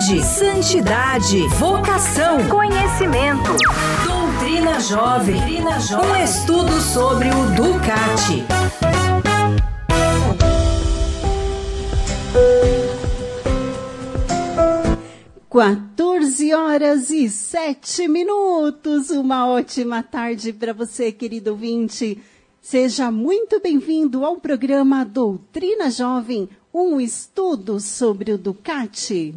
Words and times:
saúde, 0.00 0.24
santidade, 0.24 1.48
vocação, 1.58 2.48
conhecimento. 2.48 3.54
Doutrina 4.04 4.80
Jovem. 4.80 5.36
Doutrina 5.36 5.80
Jovem. 5.80 6.10
Um 6.10 6.24
estudo 6.24 6.80
sobre 6.80 7.28
o 7.28 7.54
Ducati. 7.54 8.44
Quatorze 15.48 16.54
horas 16.54 17.10
e 17.10 17.28
sete 17.28 18.08
minutos. 18.08 19.10
Uma 19.10 19.46
ótima 19.46 20.02
tarde 20.02 20.52
para 20.52 20.72
você, 20.72 21.12
querido 21.12 21.50
ouvinte. 21.50 22.18
Seja 22.62 23.10
muito 23.10 23.60
bem-vindo 23.60 24.24
ao 24.24 24.36
programa 24.36 25.04
Doutrina 25.04 25.90
Jovem, 25.90 26.48
um 26.72 27.00
estudo 27.00 27.80
sobre 27.80 28.32
o 28.32 28.38
Ducati. 28.38 29.34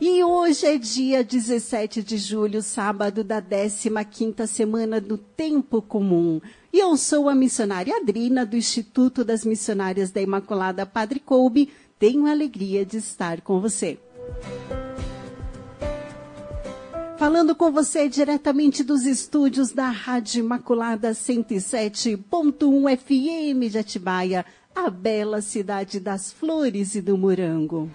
E 0.00 0.24
hoje 0.24 0.64
é 0.64 0.78
dia 0.78 1.22
17 1.22 2.02
de 2.02 2.16
julho, 2.16 2.62
sábado 2.62 3.22
da 3.22 3.42
15ª 3.42 4.46
semana 4.46 4.98
do 4.98 5.18
Tempo 5.18 5.82
Comum. 5.82 6.40
E 6.72 6.78
eu 6.78 6.96
sou 6.96 7.28
a 7.28 7.34
missionária 7.34 7.94
Adrina, 7.94 8.46
do 8.46 8.56
Instituto 8.56 9.22
das 9.22 9.44
Missionárias 9.44 10.10
da 10.10 10.22
Imaculada 10.22 10.86
Padre 10.86 11.20
Coube. 11.20 11.70
Tenho 11.98 12.24
a 12.24 12.30
alegria 12.30 12.82
de 12.82 12.96
estar 12.96 13.42
com 13.42 13.60
você. 13.60 13.98
Falando 17.18 17.54
com 17.54 17.70
você 17.70 18.08
diretamente 18.08 18.82
dos 18.82 19.04
estúdios 19.04 19.70
da 19.70 19.90
Rádio 19.90 20.40
Imaculada 20.40 21.10
107.1 21.10 22.96
FM 22.96 23.70
de 23.70 23.76
Atibaia, 23.76 24.46
a 24.74 24.88
bela 24.88 25.42
cidade 25.42 26.00
das 26.00 26.32
flores 26.32 26.94
e 26.94 27.02
do 27.02 27.18
morango. 27.18 27.90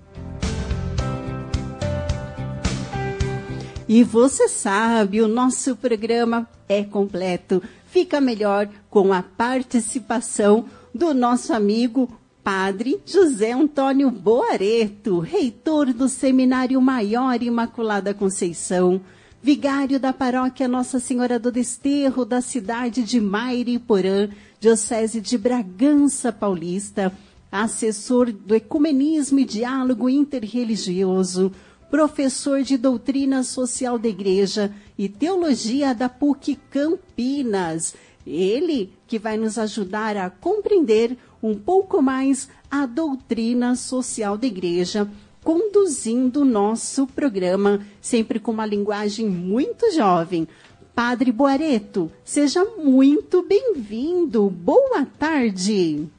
E 3.88 4.04
você 4.04 4.48
sabe, 4.48 5.22
o 5.22 5.28
nosso 5.28 5.76
programa 5.76 6.50
é 6.68 6.84
completo. 6.84 7.62
Fica 7.86 8.20
melhor 8.20 8.68
com 8.90 9.14
a 9.14 9.22
participação 9.22 10.66
do 10.92 11.14
nosso 11.14 11.54
amigo 11.54 12.10
Padre 12.44 13.00
José 13.06 13.54
Antônio 13.54 14.12
Boareto, 14.12 15.20
reitor 15.20 15.94
do 15.94 16.10
Seminário 16.10 16.82
Maior 16.82 17.42
Imaculada 17.42 18.14
Conceição, 18.14 19.00
vigário 19.42 19.98
da 19.98 20.12
paróquia 20.12 20.68
Nossa 20.68 21.00
Senhora 21.00 21.40
do 21.40 21.50
Desterro 21.50 22.26
da 22.26 22.42
cidade 22.42 23.02
de 23.02 23.22
Mairiporã, 23.22 24.28
Diocese 24.60 25.22
de 25.22 25.38
Bragança 25.38 26.34
Paulista, 26.34 27.14
assessor 27.50 28.30
do 28.30 28.54
Ecumenismo 28.54 29.40
e 29.40 29.46
Diálogo 29.46 30.10
Interreligioso, 30.10 31.50
professor 31.94 32.64
de 32.64 32.76
Doutrina 32.76 33.44
Social 33.44 34.00
da 34.00 34.08
Igreja 34.08 34.74
e 34.98 35.08
Teologia 35.08 35.94
da 35.94 36.10
PUC 36.10 36.56
Campinas. 36.72 37.94
Ele 38.26 38.92
que 39.06 39.20
vai 39.20 39.38
nos 39.38 39.60
ajudar 39.60 40.18
a 40.18 40.28
compreender 40.28 41.16
um 41.42 41.54
pouco 41.54 42.02
mais 42.02 42.50
a 42.72 42.88
doutrina 42.88 43.76
social 43.76 44.40
da 44.40 44.48
igreja, 44.48 45.08
conduzindo 45.44 46.42
o 46.42 46.46
nosso 46.46 47.06
programa, 47.06 47.86
sempre 48.02 48.40
com 48.40 48.50
uma 48.50 48.66
linguagem 48.66 49.30
muito 49.30 49.92
jovem. 49.92 50.48
Padre 50.96 51.32
Boareto, 51.32 52.12
seja 52.26 52.66
muito 52.66 53.44
bem-vindo. 53.44 54.50
Boa 54.50 55.06
tarde. 55.20 56.10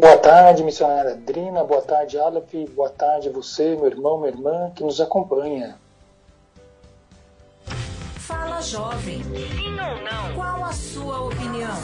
Boa 0.00 0.16
tarde, 0.16 0.62
missionária 0.62 1.12
Adrina. 1.12 1.64
Boa 1.64 1.82
tarde, 1.82 2.16
Aleph. 2.16 2.54
Boa 2.72 2.88
tarde, 2.88 3.30
você, 3.30 3.74
meu 3.74 3.86
irmão, 3.86 4.18
minha 4.18 4.30
irmã, 4.30 4.70
que 4.70 4.84
nos 4.84 5.00
acompanha. 5.00 5.76
Fala, 8.18 8.60
jovem. 8.62 9.24
Sim 9.24 9.80
ou 9.80 10.00
não? 10.04 10.34
Qual 10.36 10.64
a 10.64 10.72
sua 10.72 11.20
opinião? 11.22 11.76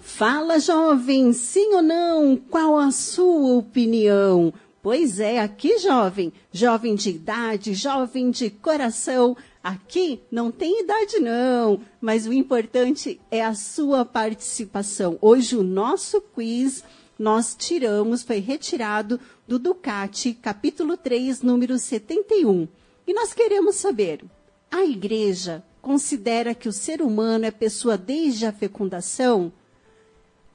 Fala, 0.00 0.58
jovem, 0.58 1.32
sim 1.34 1.74
ou 1.74 1.82
não? 1.82 2.36
Qual 2.36 2.78
a 2.78 2.90
sua 2.90 3.58
opinião? 3.58 4.54
Pois 4.82 5.20
é, 5.20 5.38
aqui, 5.38 5.78
jovem, 5.78 6.32
jovem 6.50 6.94
de 6.94 7.10
idade, 7.10 7.74
jovem 7.74 8.30
de 8.30 8.48
coração, 8.48 9.36
aqui 9.68 10.20
não 10.30 10.50
tem 10.50 10.82
idade 10.82 11.18
não, 11.18 11.80
mas 12.00 12.26
o 12.26 12.32
importante 12.32 13.20
é 13.30 13.44
a 13.44 13.54
sua 13.54 14.04
participação. 14.04 15.18
Hoje 15.20 15.56
o 15.56 15.62
nosso 15.62 16.20
quiz 16.20 16.84
nós 17.18 17.56
tiramos, 17.56 18.22
foi 18.22 18.38
retirado 18.38 19.18
do 19.46 19.58
Ducati, 19.58 20.34
capítulo 20.34 20.96
3, 20.96 21.42
número 21.42 21.78
71. 21.78 22.68
E 23.06 23.12
nós 23.12 23.32
queremos 23.32 23.76
saber, 23.76 24.24
a 24.70 24.84
igreja 24.84 25.64
considera 25.82 26.54
que 26.54 26.68
o 26.68 26.72
ser 26.72 27.02
humano 27.02 27.44
é 27.44 27.50
pessoa 27.50 27.96
desde 27.96 28.46
a 28.46 28.52
fecundação? 28.52 29.52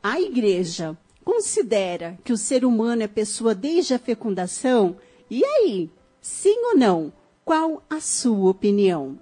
a 0.04 0.20
igreja 0.20 0.98
considera 1.24 2.20
que 2.26 2.34
o 2.34 2.38
ser 2.38 2.66
humano 2.66 3.04
é 3.04 3.08
pessoa 3.08 3.56
desde 3.56 3.94
a 3.94 4.00
fecundação? 4.00 4.98
E 5.30 5.44
aí, 5.46 5.90
sim 6.20 6.58
ou 6.66 6.78
não? 6.78 7.14
Qual 7.46 7.84
a 7.90 8.00
sua 8.00 8.52
opinião? 8.52 9.20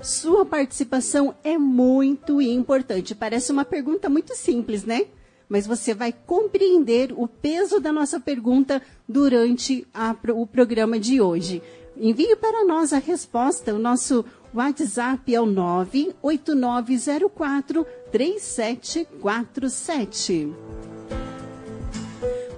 Sua 0.00 0.46
participação 0.46 1.34
é 1.42 1.58
muito 1.58 2.40
importante. 2.40 3.12
Parece 3.14 3.50
uma 3.50 3.64
pergunta 3.64 4.08
muito 4.08 4.36
simples, 4.36 4.84
né? 4.84 5.06
Mas 5.48 5.66
você 5.66 5.94
vai 5.94 6.12
compreender 6.12 7.12
o 7.16 7.26
peso 7.26 7.80
da 7.80 7.92
nossa 7.92 8.20
pergunta 8.20 8.80
durante 9.08 9.84
a, 9.92 10.14
o 10.32 10.46
programa 10.46 10.96
de 10.98 11.20
hoje. 11.20 11.60
Envie 11.96 12.36
para 12.36 12.64
nós 12.64 12.92
a 12.92 12.98
resposta. 12.98 13.74
O 13.74 13.78
nosso 13.78 14.24
WhatsApp 14.54 15.34
é 15.34 15.40
o 15.40 15.46
98904 15.46 17.84
3747. 18.12 20.52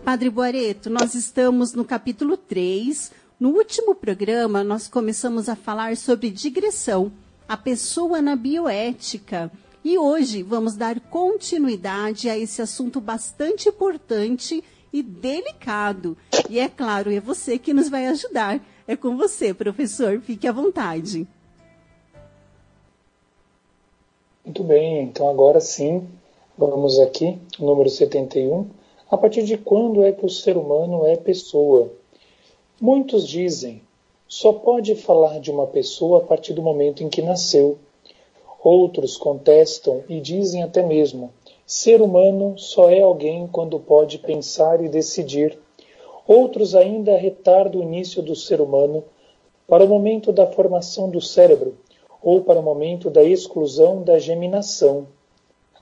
Padre 0.05 0.29
Boareto, 0.29 0.91
nós 0.91 1.15
estamos 1.15 1.73
no 1.73 1.83
capítulo 1.83 2.37
3. 2.37 3.11
No 3.45 3.51
último 3.51 3.95
programa, 3.95 4.65
nós 4.65 4.89
começamos 4.89 5.51
a 5.51 5.55
falar 5.55 5.99
sobre 5.99 6.31
digressão, 6.31 7.13
a 7.47 7.59
pessoa 7.59 8.23
na 8.23 8.35
bioética. 8.35 9.53
E 9.85 9.99
hoje 9.99 10.43
vamos 10.43 10.77
dar 10.77 10.99
continuidade 10.99 12.31
a 12.31 12.39
esse 12.39 12.63
assunto 12.63 13.03
bastante 13.03 13.69
importante 13.69 14.65
e 14.91 15.03
delicado. 15.03 16.17
E 16.49 16.59
é 16.59 16.71
claro, 16.71 17.13
é 17.13 17.21
você 17.21 17.59
que 17.59 17.75
nos 17.75 17.91
vai 17.91 18.07
ajudar. 18.07 18.67
É 18.89 18.97
com 18.97 19.15
você, 19.15 19.53
professor. 19.53 20.23
Fique 20.23 20.49
à 20.49 20.53
vontade. 20.53 21.29
Muito 24.43 24.65
bem, 24.65 25.03
então 25.03 25.29
agora 25.29 25.61
sim, 25.61 26.09
vamos 26.57 26.99
aqui, 26.99 27.39
número 27.59 27.91
71. 27.91 28.71
A 29.11 29.19
partir 29.19 29.45
de 29.45 29.59
quando 29.59 30.03
é 30.03 30.13
que 30.13 30.25
o 30.25 30.31
ser 30.31 30.57
humano 30.57 31.05
é 31.05 31.15
pessoa? 31.15 31.93
Muitos 32.81 33.29
dizem, 33.29 33.83
só 34.27 34.53
pode 34.53 34.97
falar 34.97 35.39
de 35.39 35.49
uma 35.49 35.65
pessoa 35.65 36.19
a 36.19 36.25
partir 36.25 36.53
do 36.55 36.61
momento 36.61 37.05
em 37.05 37.09
que 37.09 37.23
nasceu. 37.23 37.79
Outros 38.65 39.17
contestam 39.17 40.03
e 40.09 40.21
dizem 40.21 40.61
até 40.65 40.83
mesmo: 40.83 41.33
ser 41.65 42.03
humano 42.03 42.59
só 42.59 42.91
é 42.91 43.01
alguém 43.01 43.47
quando 43.47 43.79
pode 43.79 44.19
pensar 44.19 44.85
e 44.85 44.89
decidir. 44.89 45.57
Outros 46.27 46.75
ainda 46.75 47.17
retardam 47.17 47.81
o 47.81 47.85
início 47.85 48.21
do 48.21 48.35
ser 48.35 48.61
humano 48.61 49.05
para 49.69 49.85
o 49.85 49.89
momento 49.89 50.33
da 50.33 50.49
formação 50.49 51.09
do 51.09 51.21
cérebro 51.21 51.77
ou 52.21 52.41
para 52.41 52.59
o 52.59 52.63
momento 52.63 53.09
da 53.09 53.23
exclusão 53.23 54.03
da 54.03 54.19
geminação. 54.19 55.07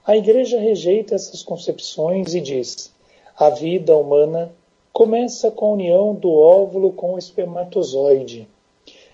A 0.04 0.14
Igreja 0.14 0.60
rejeita 0.60 1.14
essas 1.14 1.42
concepções 1.42 2.34
e 2.34 2.40
diz: 2.40 2.92
a 3.34 3.48
vida 3.48 3.96
humana 3.96 4.52
começa 4.92 5.50
com 5.50 5.66
a 5.66 5.72
união 5.72 6.14
do 6.14 6.30
óvulo 6.30 6.92
com 6.92 7.14
o 7.14 7.18
espermatozoide. 7.18 8.46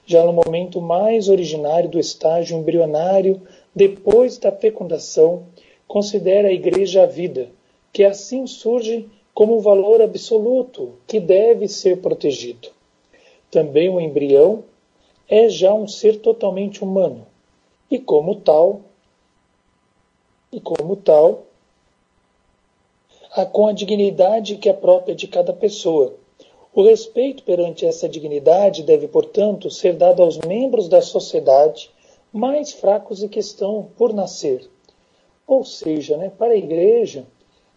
Já 0.04 0.24
no 0.24 0.32
momento 0.32 0.80
mais 0.80 1.28
originário 1.28 1.88
do 1.88 2.00
estágio 2.00 2.58
embrionário 2.58 3.40
depois 3.74 4.38
da 4.38 4.50
fecundação, 4.50 5.44
considera 5.86 6.48
a 6.48 6.52
Igreja 6.52 7.04
a 7.04 7.06
vida, 7.06 7.48
que 7.92 8.02
assim 8.02 8.46
surge 8.46 9.08
como 9.32 9.56
um 9.56 9.60
valor 9.60 10.02
absoluto 10.02 10.94
que 11.06 11.20
deve 11.20 11.68
ser 11.68 11.98
protegido. 12.00 12.70
Também 13.50 13.88
o 13.88 14.00
embrião 14.00 14.64
é 15.28 15.48
já 15.48 15.72
um 15.72 15.86
ser 15.86 16.20
totalmente 16.20 16.82
humano 16.82 17.26
e 17.90 17.98
como 17.98 18.34
tal 18.34 18.80
e 20.50 20.60
como 20.60 20.96
tal 20.96 21.44
com 23.46 23.66
a 23.66 23.72
dignidade 23.72 24.56
que 24.56 24.68
é 24.68 24.72
própria 24.72 25.14
de 25.14 25.26
cada 25.26 25.52
pessoa. 25.52 26.14
O 26.74 26.82
respeito 26.82 27.42
perante 27.42 27.84
essa 27.84 28.08
dignidade 28.08 28.82
deve, 28.82 29.08
portanto, 29.08 29.70
ser 29.70 29.94
dado 29.94 30.22
aos 30.22 30.38
membros 30.38 30.88
da 30.88 31.00
sociedade 31.00 31.90
mais 32.32 32.72
fracos 32.72 33.22
e 33.22 33.28
que 33.28 33.38
estão 33.38 33.88
por 33.96 34.12
nascer. 34.12 34.68
Ou 35.46 35.64
seja, 35.64 36.16
né, 36.16 36.30
para 36.30 36.52
a 36.52 36.56
igreja, 36.56 37.26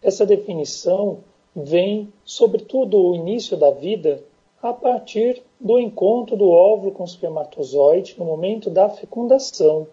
essa 0.02 0.26
definição 0.26 1.20
vem, 1.56 2.12
sobretudo, 2.24 2.98
o 3.02 3.16
início 3.16 3.56
da 3.58 3.72
vida 3.72 4.24
a 4.62 4.74
partir 4.74 5.42
do 5.60 5.80
encontro 5.80 6.38
do 6.38 6.50
óvulo 6.50 6.92
com 6.92 7.04
o 7.04 7.06
espermatozoide 7.06 8.16
no 8.18 8.26
momento 8.26 8.70
da 8.70 8.90
fecundação. 8.90 9.88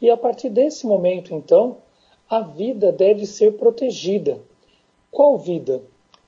E 0.00 0.08
a 0.08 0.16
partir 0.16 0.48
desse 0.48 0.86
momento, 0.86 1.34
então, 1.34 1.78
a 2.30 2.40
vida 2.40 2.92
deve 2.92 3.26
ser 3.26 3.56
protegida. 3.56 4.40
Qual 5.10 5.38
vida? 5.38 5.82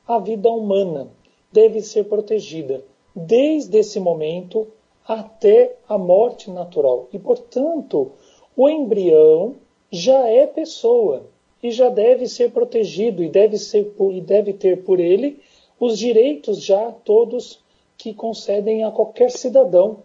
A 0.06 0.18
vida 0.18 0.50
humana 0.50 1.08
deve 1.52 1.80
ser 1.80 2.04
protegida 2.04 2.82
desde 3.14 3.78
esse 3.78 4.00
momento 4.00 4.66
até 5.06 5.76
a 5.88 5.98
morte 5.98 6.50
natural. 6.50 7.08
E, 7.12 7.18
portanto, 7.18 8.12
o 8.56 8.68
embrião 8.68 9.56
já 9.90 10.28
é 10.28 10.46
pessoa 10.46 11.24
e 11.62 11.70
já 11.70 11.88
deve 11.88 12.26
ser 12.26 12.52
protegido 12.52 13.22
e 13.22 13.28
deve, 13.28 13.58
ser, 13.58 13.92
e 14.12 14.20
deve 14.20 14.52
ter 14.52 14.84
por 14.84 14.98
ele 15.00 15.40
os 15.78 15.98
direitos 15.98 16.62
já 16.62 16.92
todos 16.92 17.60
que 17.98 18.14
concedem 18.14 18.84
a 18.84 18.90
qualquer 18.90 19.30
cidadão. 19.30 19.98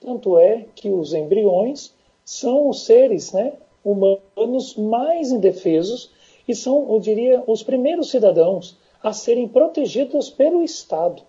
Tanto 0.00 0.38
é 0.38 0.66
que 0.74 0.90
os 0.90 1.14
embriões 1.14 1.94
são 2.24 2.68
os 2.68 2.84
seres 2.84 3.32
né, 3.32 3.54
humanos 3.84 4.76
mais 4.76 5.32
indefesos 5.32 6.10
e 6.46 6.54
são, 6.54 6.92
eu 6.92 7.00
diria, 7.00 7.42
os 7.46 7.62
primeiros 7.62 8.10
cidadãos 8.10 8.76
a 9.02 9.12
serem 9.12 9.48
protegidos 9.48 10.30
pelo 10.30 10.62
Estado. 10.62 11.22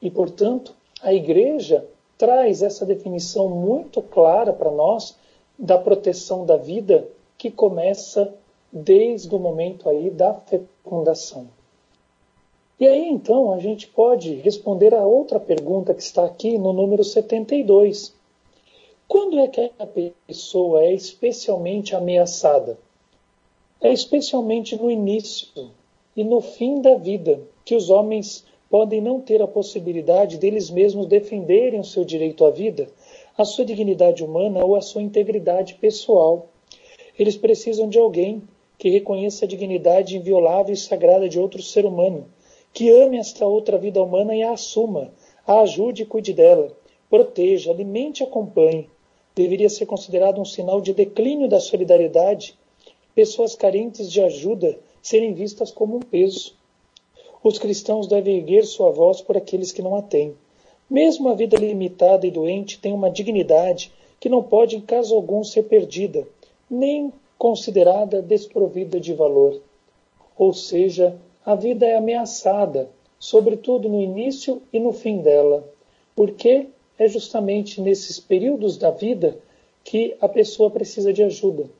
E, 0.00 0.10
portanto, 0.10 0.74
a 1.02 1.12
igreja 1.12 1.86
traz 2.16 2.62
essa 2.62 2.84
definição 2.84 3.48
muito 3.48 4.02
clara 4.02 4.52
para 4.52 4.70
nós 4.70 5.16
da 5.58 5.78
proteção 5.78 6.44
da 6.44 6.56
vida 6.56 7.08
que 7.36 7.50
começa 7.50 8.34
desde 8.72 9.34
o 9.34 9.38
momento 9.38 9.88
aí 9.88 10.10
da 10.10 10.34
fecundação. 10.34 11.48
E 12.78 12.86
aí 12.86 13.08
então 13.08 13.52
a 13.52 13.58
gente 13.58 13.88
pode 13.88 14.34
responder 14.36 14.94
a 14.94 15.04
outra 15.04 15.38
pergunta 15.38 15.92
que 15.92 16.02
está 16.02 16.24
aqui 16.24 16.56
no 16.56 16.72
número 16.72 17.04
72. 17.04 18.14
Quando 19.06 19.38
é 19.38 19.48
que 19.48 19.70
a 19.78 19.86
pessoa 19.86 20.82
é 20.82 20.94
especialmente 20.94 21.94
ameaçada? 21.94 22.78
É 23.82 23.90
especialmente 23.90 24.76
no 24.76 24.90
início 24.90 25.70
e 26.14 26.22
no 26.22 26.42
fim 26.42 26.82
da 26.82 26.96
vida 26.96 27.40
que 27.64 27.74
os 27.74 27.88
homens 27.88 28.44
podem 28.68 29.00
não 29.00 29.22
ter 29.22 29.40
a 29.40 29.48
possibilidade 29.48 30.36
deles 30.36 30.68
mesmos 30.68 31.06
defenderem 31.06 31.80
o 31.80 31.84
seu 31.84 32.04
direito 32.04 32.44
à 32.44 32.50
vida, 32.50 32.88
a 33.38 33.44
sua 33.44 33.64
dignidade 33.64 34.22
humana 34.22 34.62
ou 34.62 34.76
a 34.76 34.82
sua 34.82 35.00
integridade 35.00 35.76
pessoal. 35.76 36.48
Eles 37.18 37.38
precisam 37.38 37.88
de 37.88 37.98
alguém 37.98 38.42
que 38.78 38.90
reconheça 38.90 39.46
a 39.46 39.48
dignidade 39.48 40.16
inviolável 40.16 40.74
e 40.74 40.76
sagrada 40.76 41.26
de 41.26 41.40
outro 41.40 41.62
ser 41.62 41.86
humano, 41.86 42.26
que 42.74 42.90
ame 42.90 43.16
esta 43.16 43.46
outra 43.46 43.78
vida 43.78 44.02
humana 44.02 44.36
e 44.36 44.42
a 44.42 44.52
assuma, 44.52 45.10
a 45.46 45.60
ajude 45.60 46.02
e 46.02 46.06
cuide 46.06 46.34
dela, 46.34 46.70
proteja, 47.08 47.70
alimente 47.70 48.22
e 48.22 48.24
acompanhe. 48.26 48.90
Deveria 49.34 49.70
ser 49.70 49.86
considerado 49.86 50.38
um 50.38 50.44
sinal 50.44 50.82
de 50.82 50.92
declínio 50.92 51.48
da 51.48 51.60
solidariedade, 51.60 52.59
pessoas 53.14 53.54
carentes 53.54 54.10
de 54.10 54.20
ajuda 54.20 54.78
serem 55.02 55.34
vistas 55.34 55.70
como 55.70 55.96
um 55.96 56.00
peso. 56.00 56.54
Os 57.42 57.58
cristãos 57.58 58.06
devem 58.06 58.38
erguer 58.38 58.64
sua 58.64 58.90
voz 58.90 59.20
por 59.20 59.36
aqueles 59.36 59.72
que 59.72 59.82
não 59.82 59.94
a 59.94 60.02
têm. 60.02 60.34
Mesmo 60.88 61.28
a 61.28 61.34
vida 61.34 61.56
limitada 61.56 62.26
e 62.26 62.30
doente 62.30 62.78
tem 62.78 62.92
uma 62.92 63.10
dignidade 63.10 63.92
que 64.18 64.28
não 64.28 64.42
pode, 64.42 64.76
em 64.76 64.80
caso 64.80 65.14
algum, 65.14 65.42
ser 65.42 65.62
perdida, 65.62 66.26
nem 66.68 67.12
considerada 67.38 68.20
desprovida 68.20 69.00
de 69.00 69.14
valor. 69.14 69.62
Ou 70.36 70.52
seja, 70.52 71.16
a 71.44 71.54
vida 71.54 71.86
é 71.86 71.96
ameaçada, 71.96 72.90
sobretudo 73.18 73.88
no 73.88 74.00
início 74.00 74.60
e 74.72 74.78
no 74.78 74.92
fim 74.92 75.22
dela, 75.22 75.66
porque 76.14 76.68
é 76.98 77.08
justamente 77.08 77.80
nesses 77.80 78.20
períodos 78.20 78.76
da 78.76 78.90
vida 78.90 79.38
que 79.82 80.14
a 80.20 80.28
pessoa 80.28 80.70
precisa 80.70 81.12
de 81.12 81.22
ajuda. 81.22 81.70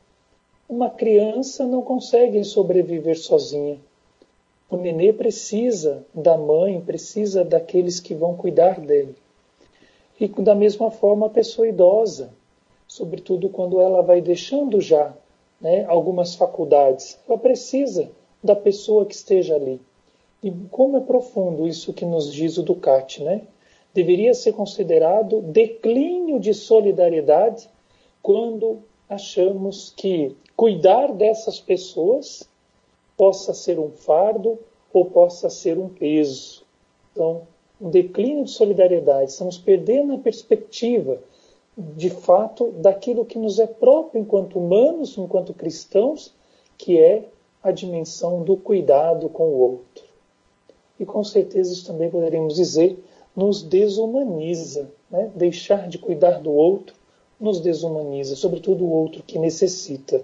Uma 0.71 0.89
criança 0.89 1.67
não 1.67 1.83
consegue 1.83 2.45
sobreviver 2.45 3.19
sozinha. 3.19 3.77
O 4.71 4.77
nenê 4.77 5.13
precisa 5.13 6.07
da 6.15 6.39
mãe, 6.39 6.81
precisa 6.81 7.45
daqueles 7.45 7.99
que 7.99 8.15
vão 8.15 8.37
cuidar 8.37 8.79
dele. 8.79 9.17
E 10.21 10.29
da 10.29 10.55
mesma 10.55 10.89
forma 10.89 11.27
a 11.27 11.29
pessoa 11.29 11.67
idosa, 11.67 12.31
sobretudo 12.87 13.49
quando 13.49 13.81
ela 13.81 14.01
vai 14.01 14.21
deixando 14.21 14.81
já 14.81 15.13
né, 15.61 15.85
algumas 15.89 16.37
faculdades, 16.37 17.19
ela 17.29 17.37
precisa 17.37 18.09
da 18.41 18.55
pessoa 18.55 19.05
que 19.05 19.15
esteja 19.17 19.57
ali. 19.57 19.81
E 20.41 20.53
como 20.71 20.99
é 20.99 21.01
profundo 21.01 21.67
isso 21.67 21.93
que 21.93 22.05
nos 22.05 22.33
diz 22.33 22.59
o 22.59 22.63
Ducati, 22.63 23.25
né? 23.25 23.43
Deveria 23.93 24.35
ser 24.35 24.53
considerado 24.53 25.43
declínio 25.43 26.39
de 26.39 26.55
solidariedade 26.55 27.69
quando 28.23 28.79
achamos 29.09 29.93
que 29.97 30.37
cuidar 30.61 31.15
dessas 31.15 31.59
pessoas 31.59 32.47
possa 33.17 33.55
ser 33.55 33.79
um 33.79 33.91
fardo 33.93 34.59
ou 34.93 35.07
possa 35.07 35.49
ser 35.49 35.79
um 35.79 35.89
peso. 35.89 36.65
Então, 37.11 37.47
um 37.81 37.89
declínio 37.89 38.45
de 38.45 38.51
solidariedade, 38.51 39.31
estamos 39.31 39.57
perdendo 39.57 40.13
a 40.13 40.19
perspectiva, 40.19 41.19
de 41.75 42.11
fato, 42.11 42.73
daquilo 42.73 43.25
que 43.25 43.39
nos 43.39 43.59
é 43.59 43.67
próprio 43.67 44.21
enquanto 44.21 44.59
humanos, 44.59 45.17
enquanto 45.17 45.55
cristãos, 45.55 46.35
que 46.77 47.01
é 47.01 47.25
a 47.63 47.71
dimensão 47.71 48.43
do 48.43 48.55
cuidado 48.55 49.31
com 49.31 49.45
o 49.45 49.59
outro. 49.61 50.05
E 50.99 51.07
com 51.07 51.25
certeza 51.25 51.73
isso 51.73 51.87
também 51.87 52.11
poderíamos 52.11 52.55
dizer 52.55 53.03
nos 53.35 53.63
desumaniza, 53.63 54.91
né? 55.11 55.31
deixar 55.35 55.89
de 55.89 55.97
cuidar 55.97 56.43
do 56.43 56.53
outro 56.53 57.00
nos 57.41 57.61
desumaniza, 57.61 58.37
sobretudo 58.37 58.85
o 58.85 58.93
outro 58.93 59.23
que 59.23 59.39
necessita. 59.39 60.23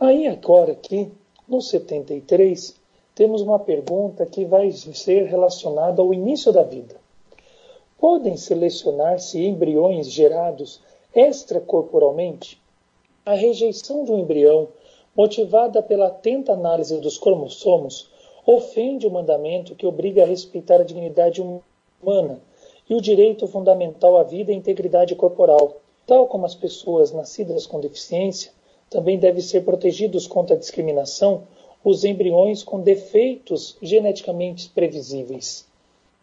Aí 0.00 0.26
agora 0.26 0.72
aqui 0.72 1.12
no 1.48 1.60
73, 1.60 2.74
temos 3.14 3.42
uma 3.42 3.58
pergunta 3.58 4.26
que 4.26 4.44
vai 4.44 4.70
ser 4.72 5.26
relacionada 5.26 6.02
ao 6.02 6.12
início 6.12 6.52
da 6.52 6.62
vida. 6.62 6.96
Podem 7.98 8.36
selecionar-se 8.36 9.44
embriões 9.44 10.10
gerados 10.10 10.80
extracorporalmente? 11.14 12.60
A 13.24 13.34
rejeição 13.34 14.04
de 14.04 14.10
um 14.10 14.18
embrião, 14.18 14.68
motivada 15.16 15.80
pela 15.82 16.08
atenta 16.08 16.52
análise 16.52 16.98
dos 16.98 17.16
cromossomos, 17.16 18.10
ofende 18.44 19.06
o 19.06 19.10
mandamento 19.10 19.74
que 19.74 19.86
obriga 19.86 20.24
a 20.24 20.26
respeitar 20.26 20.80
a 20.80 20.84
dignidade 20.84 21.40
humana 21.40 22.40
e 22.90 22.94
o 22.94 23.00
direito 23.00 23.46
fundamental 23.46 24.16
à 24.18 24.22
vida 24.22 24.52
e 24.52 24.56
integridade 24.56 25.14
corporal, 25.14 25.76
tal 26.06 26.26
como 26.26 26.46
as 26.46 26.54
pessoas 26.54 27.12
nascidas 27.12 27.66
com 27.66 27.80
deficiência 27.80 28.52
também 28.90 29.18
devem 29.18 29.42
ser 29.42 29.64
protegidos 29.64 30.26
contra 30.26 30.54
a 30.54 30.58
discriminação 30.58 31.42
os 31.84 32.02
embriões 32.02 32.64
com 32.64 32.80
defeitos 32.80 33.76
geneticamente 33.82 34.70
previsíveis. 34.70 35.66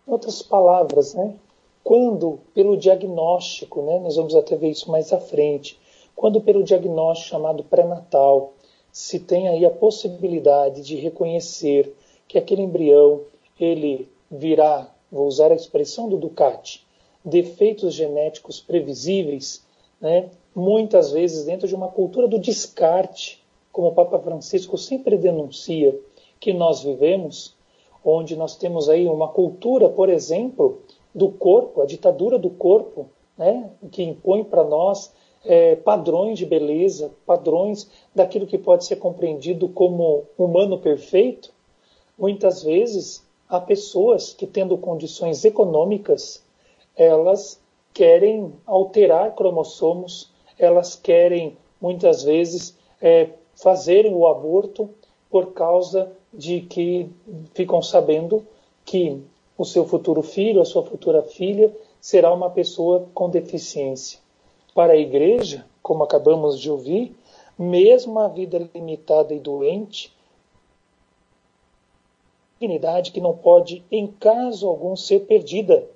Em 0.07 0.11
outras 0.11 0.41
palavras, 0.41 1.13
né, 1.13 1.35
quando, 1.83 2.39
pelo 2.53 2.75
diagnóstico, 2.75 3.81
né, 3.83 3.99
nós 3.99 4.15
vamos 4.15 4.35
até 4.35 4.55
ver 4.55 4.71
isso 4.71 4.89
mais 4.89 5.13
à 5.13 5.19
frente, 5.19 5.79
quando 6.15 6.41
pelo 6.41 6.63
diagnóstico 6.63 7.29
chamado 7.29 7.63
pré-natal 7.63 8.53
se 8.91 9.19
tem 9.19 9.47
aí 9.47 9.65
a 9.65 9.69
possibilidade 9.69 10.81
de 10.81 10.95
reconhecer 10.95 11.95
que 12.27 12.37
aquele 12.37 12.63
embrião 12.63 13.21
ele 13.59 14.09
virá, 14.29 14.89
vou 15.11 15.27
usar 15.27 15.51
a 15.51 15.55
expressão 15.55 16.09
do 16.09 16.17
Ducati, 16.17 16.85
defeitos 17.23 17.93
genéticos 17.93 18.59
previsíveis, 18.59 19.63
né, 20.01 20.29
muitas 20.53 21.11
vezes 21.11 21.45
dentro 21.45 21.67
de 21.67 21.75
uma 21.75 21.87
cultura 21.87 22.27
do 22.27 22.39
descarte, 22.39 23.41
como 23.71 23.89
o 23.89 23.93
Papa 23.93 24.19
Francisco 24.19 24.77
sempre 24.77 25.17
denuncia 25.17 25.97
que 26.39 26.51
nós 26.51 26.83
vivemos, 26.83 27.55
onde 28.03 28.35
nós 28.35 28.55
temos 28.55 28.89
aí 28.89 29.07
uma 29.07 29.27
cultura, 29.27 29.87
por 29.87 30.09
exemplo, 30.09 30.81
do 31.13 31.29
corpo, 31.29 31.81
a 31.81 31.85
ditadura 31.85 32.39
do 32.39 32.49
corpo, 32.49 33.07
né, 33.37 33.69
que 33.91 34.03
impõe 34.03 34.43
para 34.43 34.63
nós 34.63 35.13
é, 35.45 35.75
padrões 35.75 36.37
de 36.37 36.45
beleza, 36.45 37.11
padrões 37.25 37.89
daquilo 38.13 38.47
que 38.47 38.57
pode 38.57 38.85
ser 38.85 38.97
compreendido 38.97 39.69
como 39.69 40.23
humano 40.37 40.79
perfeito, 40.79 41.53
muitas 42.17 42.63
vezes 42.63 43.25
há 43.47 43.59
pessoas 43.59 44.33
que, 44.33 44.47
tendo 44.47 44.77
condições 44.77 45.43
econômicas, 45.43 46.43
elas 46.95 47.60
querem 47.93 48.53
alterar 48.65 49.35
cromossomos, 49.35 50.31
elas 50.57 50.95
querem, 50.95 51.57
muitas 51.79 52.23
vezes, 52.23 52.77
é, 53.01 53.29
o 54.13 54.27
aborto 54.27 54.89
por 55.29 55.53
causa 55.53 56.11
de 56.33 56.61
que 56.61 57.09
ficam 57.53 57.81
sabendo 57.81 58.45
que 58.85 59.21
o 59.57 59.65
seu 59.65 59.85
futuro 59.85 60.21
filho, 60.21 60.61
a 60.61 60.65
sua 60.65 60.83
futura 60.83 61.21
filha, 61.21 61.73
será 61.99 62.33
uma 62.33 62.49
pessoa 62.49 63.07
com 63.13 63.29
deficiência. 63.29 64.19
Para 64.73 64.93
a 64.93 64.97
igreja, 64.97 65.65
como 65.81 66.03
acabamos 66.03 66.59
de 66.59 66.69
ouvir, 66.71 67.15
mesmo 67.57 68.19
a 68.19 68.27
vida 68.27 68.69
limitada 68.73 69.33
e 69.33 69.39
doente, 69.39 70.11
dignidade 72.59 73.11
que 73.11 73.19
não 73.19 73.35
pode, 73.35 73.83
em 73.91 74.07
caso 74.07 74.67
algum, 74.67 74.95
ser 74.95 75.21
perdida, 75.21 75.87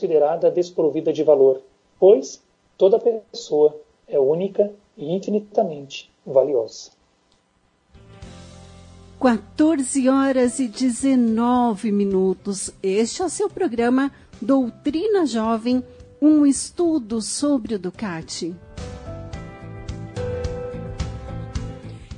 considerada 0.00 0.50
desprovida 0.50 1.12
de 1.12 1.22
valor, 1.22 1.60
pois 1.98 2.42
toda 2.78 2.98
pessoa 2.98 3.78
é 4.08 4.18
única 4.18 4.72
e 4.96 5.14
infinitamente 5.14 6.10
valiosa. 6.24 6.92
14 9.20 10.08
horas 10.08 10.58
e 10.58 10.68
19 10.68 11.92
minutos. 11.92 12.72
Este 12.82 13.20
é 13.20 13.24
o 13.26 13.28
seu 13.28 13.50
programa 13.50 14.10
Doutrina 14.40 15.26
Jovem 15.26 15.84
um 16.22 16.46
estudo 16.46 17.20
sobre 17.20 17.74
o 17.74 17.78
Ducati. 17.78 18.54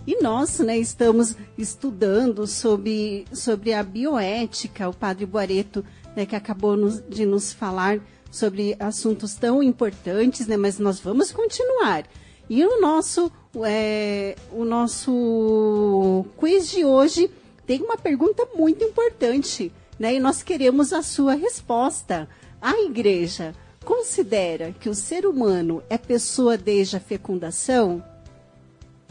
E 0.07 0.23
nós 0.23 0.59
né, 0.61 0.77
estamos 0.79 1.37
estudando 1.59 2.47
sobre, 2.47 3.25
sobre 3.33 3.73
a 3.73 3.83
bioética, 3.83 4.89
o 4.89 4.95
padre 4.95 5.27
Boareto, 5.27 5.85
né, 6.17 6.27
que 6.27 6.37
acabou 6.37 6.77
nos, 6.77 7.03
de 7.09 7.25
nos 7.25 7.53
falar 7.53 8.01
sobre 8.31 8.75
assuntos 8.79 9.35
tão 9.35 9.63
importantes, 9.63 10.47
né, 10.47 10.57
mas 10.57 10.79
nós 10.79 10.99
vamos 11.01 11.31
continuar. 11.33 12.05
E 12.49 12.65
o 12.65 12.81
nosso, 12.81 13.31
é, 13.65 14.37
o 14.51 14.65
nosso 14.65 16.25
quiz 16.39 16.71
de 16.71 16.85
hoje 16.85 17.31
tem 17.67 17.83
uma 17.83 17.97
pergunta 17.97 18.47
muito 18.55 18.85
importante, 18.85 19.73
né, 19.99 20.15
e 20.15 20.21
nós 20.21 20.43
queremos 20.43 20.93
a 20.93 21.03
sua 21.03 21.35
resposta. 21.35 22.29
A 22.61 22.81
igreja 22.83 23.55
considera 23.85 24.73
que 24.73 24.89
o 24.89 24.95
ser 24.95 25.27
humano 25.27 25.83
é 25.91 25.99
pessoa 25.99 26.57
desde 26.57 26.97
a 26.97 27.01
fecundação? 27.01 28.03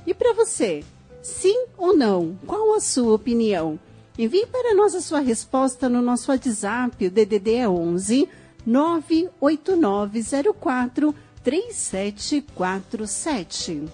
E 0.06 0.14
para 0.14 0.34
você, 0.34 0.84
sim 1.22 1.66
ou 1.78 1.96
não? 1.96 2.38
Qual 2.46 2.74
a 2.74 2.80
sua 2.80 3.14
opinião? 3.14 3.80
Envie 4.22 4.46
para 4.46 4.76
nós 4.76 4.94
a 4.94 5.02
sua 5.02 5.20
resposta 5.20 5.90
no 5.90 6.00
nosso 6.00 6.30
WhatsApp, 6.30 7.08
o 7.08 7.10
DDD 7.10 7.56
é 7.56 7.68
11 7.68 8.30
98904 8.64 11.16
3747. 11.44 13.86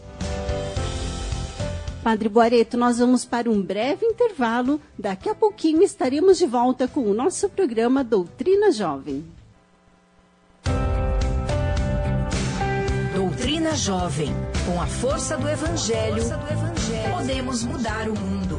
Padre 2.03 2.27
Boareto, 2.27 2.75
nós 2.75 2.99
vamos 2.99 3.23
para 3.23 3.49
um 3.49 3.61
breve 3.61 4.05
intervalo. 4.05 4.81
Daqui 4.99 5.29
a 5.29 5.35
pouquinho 5.35 5.81
estaremos 5.81 6.37
de 6.37 6.45
volta 6.45 6.89
com 6.89 7.09
o 7.09 7.13
nosso 7.13 7.47
programa 7.47 8.03
Doutrina 8.03 8.69
Jovem. 8.69 9.23
Doutrina 13.15 13.73
Jovem. 13.77 14.33
Com 14.65 14.81
a 14.81 14.87
força 14.87 15.37
do 15.37 15.47
Evangelho, 15.47 16.21
força 16.21 16.35
do 16.35 16.51
evangelho 16.51 17.15
podemos 17.15 17.63
mudar 17.63 18.09
o 18.09 18.19
mundo. 18.19 18.56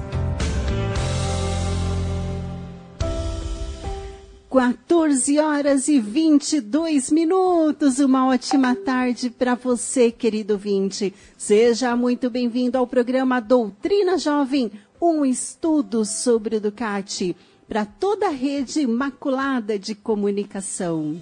14 4.50 5.38
horas 5.38 5.88
e 5.88 6.00
22 6.00 7.11
minutos. 7.11 7.99
Uma 7.99 8.28
ótima 8.28 8.75
tarde 8.75 9.28
para 9.28 9.55
você, 9.55 10.11
querido 10.11 10.57
vinte. 10.57 11.14
Seja 11.37 11.95
muito 11.95 12.31
bem-vindo 12.31 12.78
ao 12.78 12.87
programa 12.87 13.40
Doutrina 13.40 14.17
Jovem, 14.17 14.73
um 15.00 15.23
estudo 15.23 16.02
sobre 16.07 16.57
o 16.57 16.61
Ducati 16.61 17.37
para 17.69 17.85
toda 17.85 18.28
a 18.28 18.31
rede 18.31 18.81
imaculada 18.81 19.78
de 19.78 19.95
comunicação. 19.95 21.21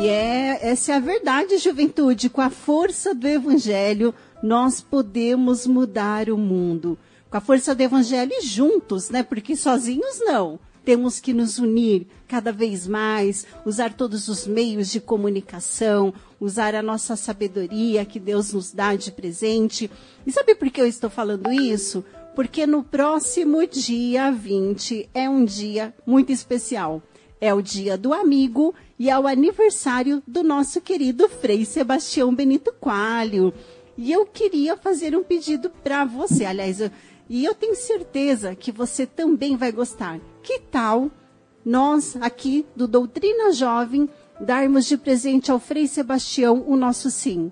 E 0.00 0.08
é, 0.08 0.58
essa 0.62 0.92
é 0.92 0.96
a 0.96 1.00
verdade, 1.00 1.58
juventude. 1.58 2.30
Com 2.30 2.40
a 2.40 2.48
força 2.48 3.14
do 3.14 3.28
Evangelho, 3.28 4.14
nós 4.42 4.80
podemos 4.80 5.66
mudar 5.66 6.30
o 6.30 6.38
mundo. 6.38 6.98
Com 7.34 7.38
a 7.38 7.40
força 7.40 7.74
do 7.74 7.80
Evangelho 7.80 8.30
e 8.32 8.46
juntos, 8.46 9.10
né? 9.10 9.24
Porque 9.24 9.56
sozinhos 9.56 10.20
não. 10.20 10.56
Temos 10.84 11.18
que 11.18 11.32
nos 11.32 11.58
unir 11.58 12.06
cada 12.28 12.52
vez 12.52 12.86
mais, 12.86 13.44
usar 13.66 13.92
todos 13.92 14.28
os 14.28 14.46
meios 14.46 14.88
de 14.88 15.00
comunicação, 15.00 16.14
usar 16.38 16.76
a 16.76 16.82
nossa 16.82 17.16
sabedoria 17.16 18.04
que 18.04 18.20
Deus 18.20 18.52
nos 18.52 18.70
dá 18.70 18.94
de 18.94 19.10
presente. 19.10 19.90
E 20.24 20.30
sabe 20.30 20.54
por 20.54 20.70
que 20.70 20.80
eu 20.80 20.86
estou 20.86 21.10
falando 21.10 21.50
isso? 21.50 22.04
Porque 22.36 22.68
no 22.68 22.84
próximo 22.84 23.66
dia 23.66 24.30
20 24.30 25.10
é 25.12 25.28
um 25.28 25.44
dia 25.44 25.92
muito 26.06 26.30
especial. 26.30 27.02
É 27.40 27.52
o 27.52 27.60
dia 27.60 27.98
do 27.98 28.14
amigo 28.14 28.72
e 28.96 29.10
é 29.10 29.18
o 29.18 29.26
aniversário 29.26 30.22
do 30.24 30.44
nosso 30.44 30.80
querido 30.80 31.28
Frei 31.28 31.64
Sebastião 31.64 32.32
Benito 32.32 32.72
Coalho. 32.78 33.52
E 33.96 34.12
eu 34.12 34.24
queria 34.24 34.76
fazer 34.76 35.16
um 35.16 35.22
pedido 35.22 35.70
para 35.70 36.04
você, 36.04 36.44
aliás, 36.44 36.80
eu, 36.80 36.90
e 37.28 37.44
eu 37.44 37.54
tenho 37.54 37.74
certeza 37.74 38.54
que 38.54 38.70
você 38.70 39.06
também 39.06 39.56
vai 39.56 39.72
gostar. 39.72 40.20
Que 40.42 40.58
tal 40.58 41.10
nós 41.64 42.16
aqui 42.20 42.66
do 42.76 42.86
Doutrina 42.86 43.52
Jovem 43.52 44.08
darmos 44.40 44.86
de 44.86 44.96
presente 44.96 45.50
ao 45.50 45.58
Frei 45.58 45.86
Sebastião 45.86 46.64
o 46.66 46.76
nosso 46.76 47.10
sim? 47.10 47.50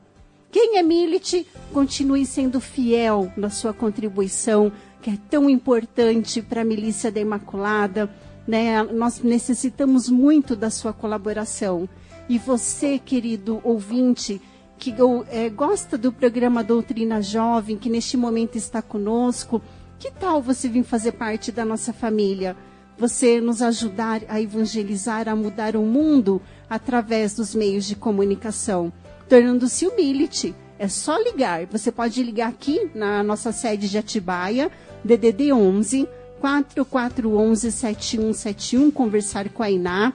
Quem 0.50 0.76
é 0.76 0.83
Milite, 0.83 1.47
continue 1.73 2.26
sendo 2.26 2.61
fiel 2.61 3.33
na 3.37 3.49
sua 3.49 3.73
contribuição, 3.73 4.71
que 5.00 5.11
é 5.11 5.19
tão 5.31 5.49
importante 5.49 6.43
para 6.43 6.61
a 6.61 6.64
milícia 6.64 7.11
da 7.11 7.21
Imaculada 7.21 8.11
né? 8.47 8.83
Nós 8.83 9.21
necessitamos 9.21 10.09
muito 10.09 10.57
da 10.57 10.71
sua 10.71 10.93
colaboração. 10.93 11.88
E 12.29 12.38
você, 12.38 12.99
querido 12.99 13.61
ouvinte, 13.64 14.41
que 14.83 14.93
é, 15.31 15.49
gosta 15.49 15.97
do 15.97 16.11
programa 16.11 16.65
Doutrina 16.65 17.23
Jovem, 17.23 17.79
que 17.79 17.89
neste 17.89 18.17
momento 18.17 18.59
está 18.59 18.83
conosco, 18.83 19.62
que 19.97 20.11
tal 20.11 20.43
você 20.43 20.69
vir 20.69 20.83
fazer 20.83 21.12
parte 21.12 21.53
da 21.53 21.65
nossa 21.65 21.93
família? 21.93 22.57
Você 22.99 23.41
nos 23.41 23.62
ajudar 23.62 24.23
a 24.29 24.41
evangelizar, 24.41 25.29
a 25.29 25.37
mudar 25.37 25.77
o 25.77 25.83
mundo 25.83 26.43
através 26.69 27.37
dos 27.37 27.55
meios 27.55 27.85
de 27.85 27.95
comunicação, 27.95 28.93
tornando-se 29.29 29.87
humilde. 29.87 30.53
É 30.81 30.89
só 30.89 31.17
ligar. 31.17 31.65
Você 31.67 31.93
pode 31.93 32.21
ligar 32.21 32.49
aqui 32.49 32.91
na 32.93 33.23
nossa 33.23 33.53
sede 33.53 33.89
de 33.89 33.99
Atibaia, 33.99 34.69
DDD 35.05 35.53
11 35.53 36.09
4411-7171, 36.43 38.93
conversar 38.93 39.49
com 39.51 39.62
a 39.62 39.71
Iná. 39.71 40.12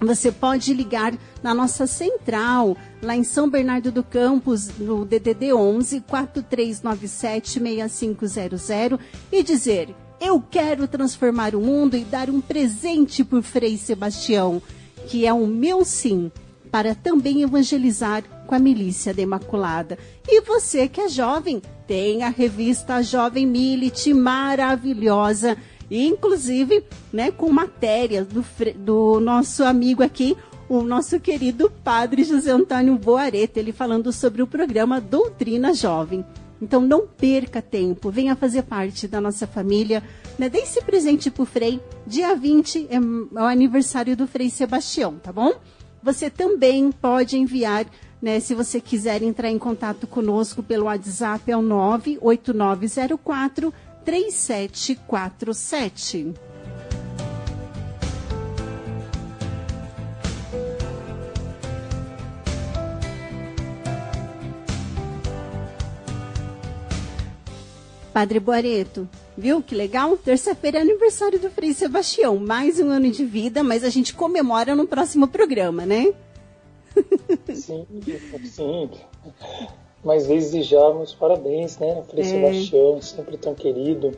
Você 0.00 0.30
pode 0.30 0.72
ligar 0.72 1.12
na 1.42 1.52
nossa 1.52 1.86
central, 1.86 2.76
lá 3.02 3.16
em 3.16 3.24
São 3.24 3.50
Bernardo 3.50 3.90
do 3.90 4.02
Campos, 4.02 4.68
no 4.78 5.04
DDD 5.04 5.52
11 5.52 6.00
4397 6.02 7.60
6500 7.60 8.68
e 9.32 9.42
dizer: 9.42 9.94
Eu 10.20 10.40
quero 10.40 10.86
transformar 10.86 11.54
o 11.54 11.60
mundo 11.60 11.96
e 11.96 12.04
dar 12.04 12.30
um 12.30 12.40
presente 12.40 13.24
por 13.24 13.42
Frei 13.42 13.76
Sebastião, 13.76 14.62
que 15.08 15.26
é 15.26 15.32
o 15.32 15.46
meu 15.46 15.84
sim, 15.84 16.30
para 16.70 16.94
também 16.94 17.42
evangelizar 17.42 18.22
com 18.46 18.54
a 18.54 18.58
milícia 18.58 19.12
da 19.12 19.22
Imaculada. 19.22 19.98
E 20.28 20.40
você 20.42 20.88
que 20.88 21.00
é 21.00 21.08
jovem, 21.08 21.60
tem 21.88 22.22
a 22.22 22.28
revista 22.28 23.02
Jovem 23.02 23.46
Milite 23.46 24.14
maravilhosa, 24.14 25.56
inclusive, 25.90 26.84
né, 27.12 27.30
com 27.30 27.50
matérias 27.50 28.26
do, 28.26 28.44
do 28.76 29.20
nosso 29.20 29.64
amigo 29.64 30.02
aqui, 30.02 30.36
o 30.68 30.82
nosso 30.82 31.18
querido 31.18 31.72
padre 31.82 32.24
José 32.24 32.50
Antônio 32.50 32.96
Boareto, 32.96 33.58
ele 33.58 33.72
falando 33.72 34.12
sobre 34.12 34.42
o 34.42 34.46
programa 34.46 35.00
Doutrina 35.00 35.72
Jovem. 35.72 36.22
Então 36.60 36.80
não 36.80 37.06
perca 37.06 37.62
tempo, 37.62 38.10
venha 38.10 38.34
fazer 38.34 38.62
parte 38.62 39.06
da 39.08 39.20
nossa 39.20 39.46
família. 39.46 40.02
Né? 40.38 40.48
Dê 40.48 40.58
esse 40.58 40.82
presente 40.82 41.30
pro 41.30 41.44
Frei. 41.44 41.80
Dia 42.06 42.34
20 42.34 42.88
é 42.90 42.98
o 43.00 43.44
aniversário 43.44 44.16
do 44.16 44.26
Frei 44.26 44.50
Sebastião, 44.50 45.14
tá 45.22 45.32
bom? 45.32 45.52
Você 46.02 46.28
também 46.28 46.90
pode 46.92 47.38
enviar, 47.38 47.86
né, 48.20 48.40
se 48.40 48.54
você 48.54 48.80
quiser 48.80 49.22
entrar 49.22 49.50
em 49.50 49.58
contato 49.58 50.06
conosco 50.06 50.62
pelo 50.62 50.86
WhatsApp, 50.86 51.50
é 51.50 51.56
o 51.56 51.62
98904 51.62 53.72
3747. 54.08 56.32
Padre 68.14 68.40
Boareto, 68.40 69.06
viu 69.36 69.62
que 69.62 69.74
legal? 69.74 70.16
Terça-feira 70.16 70.78
é 70.78 70.80
aniversário 70.80 71.38
do 71.38 71.50
Frei 71.50 71.74
Sebastião. 71.74 72.38
Mais 72.38 72.80
um 72.80 72.88
ano 72.88 73.10
de 73.10 73.26
vida, 73.26 73.62
mas 73.62 73.84
a 73.84 73.90
gente 73.90 74.14
comemora 74.14 74.74
no 74.74 74.86
próximo 74.86 75.28
programa, 75.28 75.84
né? 75.84 76.14
Sim, 77.54 77.86
sim. 78.46 78.90
Mas 80.08 80.26
desejamos 80.26 81.14
parabéns, 81.14 81.76
né? 81.76 82.02
Frei 82.08 82.24
é. 82.24 82.26
Sebastião, 82.26 83.02
sempre 83.02 83.36
tão 83.36 83.54
querido. 83.54 84.12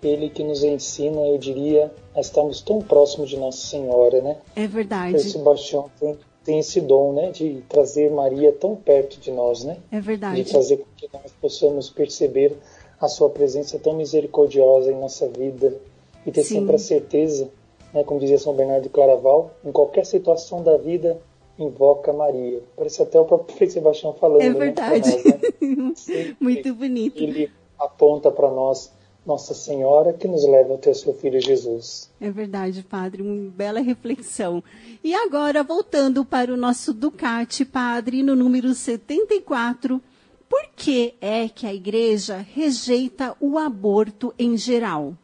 Ele 0.00 0.30
que 0.30 0.44
nos 0.44 0.62
ensina, 0.62 1.20
eu 1.22 1.36
diria, 1.36 1.92
a 2.14 2.20
estarmos 2.20 2.60
tão 2.60 2.80
próximos 2.80 3.28
de 3.28 3.36
Nossa 3.36 3.66
Senhora, 3.66 4.22
né? 4.22 4.36
É 4.54 4.68
verdade. 4.68 5.18
Frei 5.18 5.32
Sebastião 5.32 5.90
tem, 5.98 6.16
tem 6.44 6.58
esse 6.60 6.80
dom, 6.80 7.12
né? 7.12 7.32
De 7.32 7.60
trazer 7.68 8.08
Maria 8.12 8.52
tão 8.52 8.76
perto 8.76 9.18
de 9.18 9.32
nós, 9.32 9.64
né? 9.64 9.78
É 9.90 10.00
verdade. 10.00 10.44
De 10.44 10.52
fazer 10.52 10.76
com 10.76 10.86
que 10.96 11.08
nós 11.12 11.32
possamos 11.40 11.90
perceber 11.90 12.56
a 13.00 13.08
sua 13.08 13.28
presença 13.28 13.80
tão 13.80 13.94
misericordiosa 13.94 14.92
em 14.92 15.00
nossa 15.00 15.26
vida 15.26 15.76
e 16.24 16.30
ter 16.30 16.44
Sim. 16.44 16.60
sempre 16.60 16.76
a 16.76 16.78
certeza, 16.78 17.50
né, 17.92 18.04
como 18.04 18.20
dizia 18.20 18.38
São 18.38 18.54
Bernardo 18.54 18.84
de 18.84 18.90
Claraval, 18.90 19.50
em 19.64 19.72
qualquer 19.72 20.06
situação 20.06 20.62
da 20.62 20.76
vida, 20.76 21.20
invoca 21.62 22.12
Maria. 22.12 22.62
Parece 22.76 23.02
até 23.02 23.18
o 23.18 23.24
próprio 23.24 23.54
Frei 23.56 23.70
Sebastião 23.70 24.12
falando. 24.14 24.42
É 24.42 24.48
né, 24.48 24.58
verdade. 24.58 25.10
Né, 25.10 25.40
nós, 25.76 26.06
né? 26.06 26.36
Muito 26.40 26.74
bonito. 26.74 27.22
Ele 27.22 27.50
aponta 27.78 28.30
para 28.30 28.50
nós 28.50 28.92
nossa 29.24 29.54
Senhora 29.54 30.12
que 30.12 30.26
nos 30.26 30.44
leva 30.46 30.74
até 30.74 30.90
o 30.90 30.94
seu 30.94 31.14
Filho 31.14 31.40
Jesus. 31.40 32.10
É 32.20 32.30
verdade, 32.30 32.82
Padre, 32.82 33.22
uma 33.22 33.50
bela 33.50 33.80
reflexão. 33.80 34.62
E 35.02 35.14
agora, 35.14 35.62
voltando 35.62 36.24
para 36.24 36.52
o 36.52 36.56
nosso 36.56 36.92
Ducati, 36.92 37.64
Padre, 37.64 38.22
no 38.22 38.34
número 38.34 38.74
74, 38.74 40.02
por 40.48 40.66
que 40.74 41.14
é 41.20 41.48
que 41.48 41.66
a 41.66 41.72
igreja 41.72 42.36
rejeita 42.36 43.36
o 43.40 43.56
aborto 43.58 44.34
em 44.38 44.56
geral? 44.56 45.14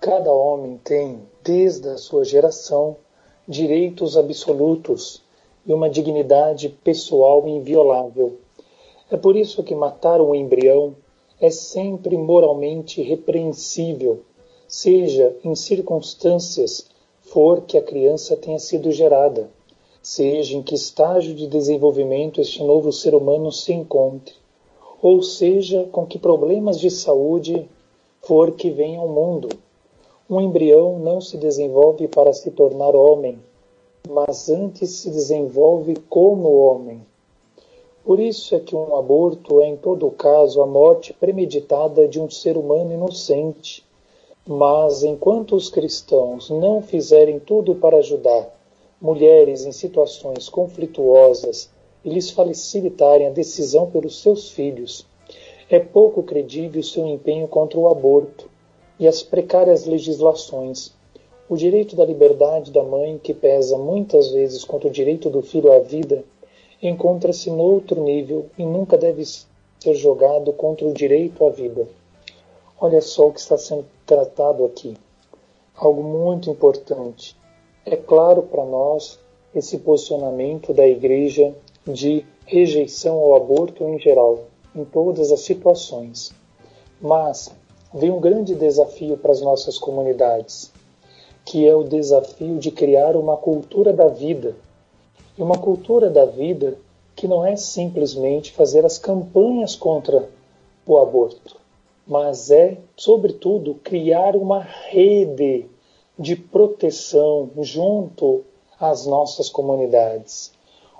Cada 0.00 0.32
homem 0.32 0.78
tem, 0.84 1.22
desde 1.42 1.88
a 1.88 1.96
sua 1.96 2.24
geração, 2.24 2.96
direitos 3.48 4.16
absolutos 4.16 5.22
e 5.66 5.72
uma 5.72 5.88
dignidade 5.88 6.68
pessoal 6.68 7.48
inviolável. 7.48 8.36
É 9.10 9.16
por 9.16 9.34
isso 9.34 9.62
que 9.62 9.74
matar 9.74 10.20
um 10.20 10.34
embrião 10.34 10.94
é 11.40 11.50
sempre 11.50 12.16
moralmente 12.16 13.00
repreensível, 13.00 14.20
seja 14.66 15.34
em 15.42 15.54
circunstâncias 15.54 16.90
for 17.22 17.62
que 17.62 17.78
a 17.78 17.82
criança 17.82 18.36
tenha 18.36 18.58
sido 18.58 18.92
gerada 18.92 19.48
seja 20.08 20.56
em 20.56 20.62
que 20.62 20.74
estágio 20.74 21.34
de 21.34 21.46
desenvolvimento 21.46 22.40
este 22.40 22.62
novo 22.62 22.90
ser 22.90 23.14
humano 23.14 23.52
se 23.52 23.74
encontre, 23.74 24.34
ou 25.02 25.22
seja, 25.22 25.86
com 25.92 26.06
que 26.06 26.18
problemas 26.18 26.80
de 26.80 26.90
saúde 26.90 27.68
for 28.22 28.52
que 28.52 28.70
venha 28.70 29.00
ao 29.00 29.08
mundo. 29.08 29.50
Um 30.28 30.40
embrião 30.40 30.98
não 30.98 31.20
se 31.20 31.36
desenvolve 31.36 32.08
para 32.08 32.32
se 32.32 32.50
tornar 32.50 32.96
homem, 32.96 33.38
mas 34.08 34.48
antes 34.48 34.90
se 34.90 35.10
desenvolve 35.10 35.96
como 36.08 36.50
homem. 36.50 37.00
Por 38.04 38.20
isso 38.20 38.54
é 38.54 38.60
que 38.60 38.74
um 38.74 38.96
aborto 38.96 39.60
é, 39.60 39.66
em 39.66 39.76
todo 39.76 40.10
caso, 40.10 40.62
a 40.62 40.66
morte 40.66 41.12
premeditada 41.12 42.08
de 42.08 42.20
um 42.20 42.28
ser 42.28 42.56
humano 42.56 42.92
inocente. 42.92 43.84
Mas 44.46 45.02
enquanto 45.02 45.54
os 45.54 45.68
cristãos 45.68 46.48
não 46.48 46.80
fizerem 46.80 47.38
tudo 47.38 47.74
para 47.74 47.98
ajudar 47.98 48.58
mulheres 49.00 49.64
em 49.64 49.72
situações 49.72 50.48
conflituosas 50.48 51.70
e 52.04 52.10
lhes 52.10 52.30
facilitarem 52.30 53.26
a 53.26 53.30
decisão 53.30 53.90
pelos 53.90 54.20
seus 54.20 54.50
filhos. 54.50 55.06
É 55.70 55.78
pouco 55.78 56.22
credível 56.22 56.82
seu 56.82 57.06
empenho 57.06 57.46
contra 57.46 57.78
o 57.78 57.88
aborto 57.88 58.50
e 58.98 59.06
as 59.06 59.22
precárias 59.22 59.84
legislações. 59.84 60.92
O 61.48 61.56
direito 61.56 61.96
da 61.96 62.04
liberdade 62.04 62.70
da 62.70 62.82
mãe, 62.82 63.16
que 63.16 63.32
pesa 63.32 63.78
muitas 63.78 64.28
vezes 64.28 64.64
contra 64.64 64.86
o 64.86 64.92
direito 64.92 65.30
do 65.30 65.40
filho 65.40 65.72
à 65.72 65.78
vida, 65.78 66.22
encontra-se 66.82 67.50
no 67.50 67.62
outro 67.62 68.02
nível 68.02 68.50
e 68.58 68.66
nunca 68.66 68.98
deve 68.98 69.24
ser 69.24 69.94
jogado 69.94 70.52
contra 70.52 70.86
o 70.86 70.92
direito 70.92 71.46
à 71.46 71.50
vida. 71.50 71.88
Olha 72.78 73.00
só 73.00 73.28
o 73.28 73.32
que 73.32 73.40
está 73.40 73.56
sendo 73.56 73.86
tratado 74.04 74.62
aqui. 74.66 74.94
Algo 75.74 76.02
muito 76.02 76.50
importante. 76.50 77.34
É 77.86 77.96
claro 77.96 78.42
para 78.42 78.66
nós 78.66 79.18
esse 79.54 79.78
posicionamento 79.78 80.74
da 80.74 80.86
Igreja 80.86 81.54
de 81.86 82.26
rejeição 82.44 83.16
ao 83.16 83.36
aborto 83.36 83.84
em 83.84 83.98
geral, 83.98 84.40
em 84.76 84.84
todas 84.84 85.32
as 85.32 85.40
situações. 85.40 86.30
Mas 87.00 87.50
vem 87.94 88.10
um 88.10 88.20
grande 88.20 88.54
desafio 88.54 89.16
para 89.16 89.32
as 89.32 89.40
nossas 89.40 89.78
comunidades, 89.78 90.70
que 91.48 91.66
é 91.66 91.74
o 91.74 91.82
desafio 91.82 92.58
de 92.58 92.70
criar 92.70 93.16
uma 93.16 93.34
cultura 93.34 93.90
da 93.90 94.06
vida. 94.06 94.54
E 95.36 95.40
uma 95.40 95.56
cultura 95.56 96.10
da 96.10 96.26
vida 96.26 96.76
que 97.16 97.26
não 97.26 97.44
é 97.44 97.56
simplesmente 97.56 98.52
fazer 98.52 98.84
as 98.84 98.98
campanhas 98.98 99.74
contra 99.74 100.28
o 100.86 100.98
aborto, 100.98 101.56
mas 102.06 102.50
é, 102.50 102.76
sobretudo, 102.94 103.76
criar 103.76 104.36
uma 104.36 104.60
rede 104.60 105.64
de 106.18 106.36
proteção 106.36 107.48
junto 107.62 108.44
às 108.78 109.06
nossas 109.06 109.48
comunidades. 109.48 110.52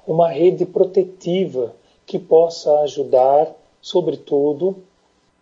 Uma 0.07 0.31
rede 0.31 0.65
protetiva 0.65 1.75
que 2.07 2.19
possa 2.19 2.75
ajudar, 2.81 3.55
sobretudo, 3.83 4.77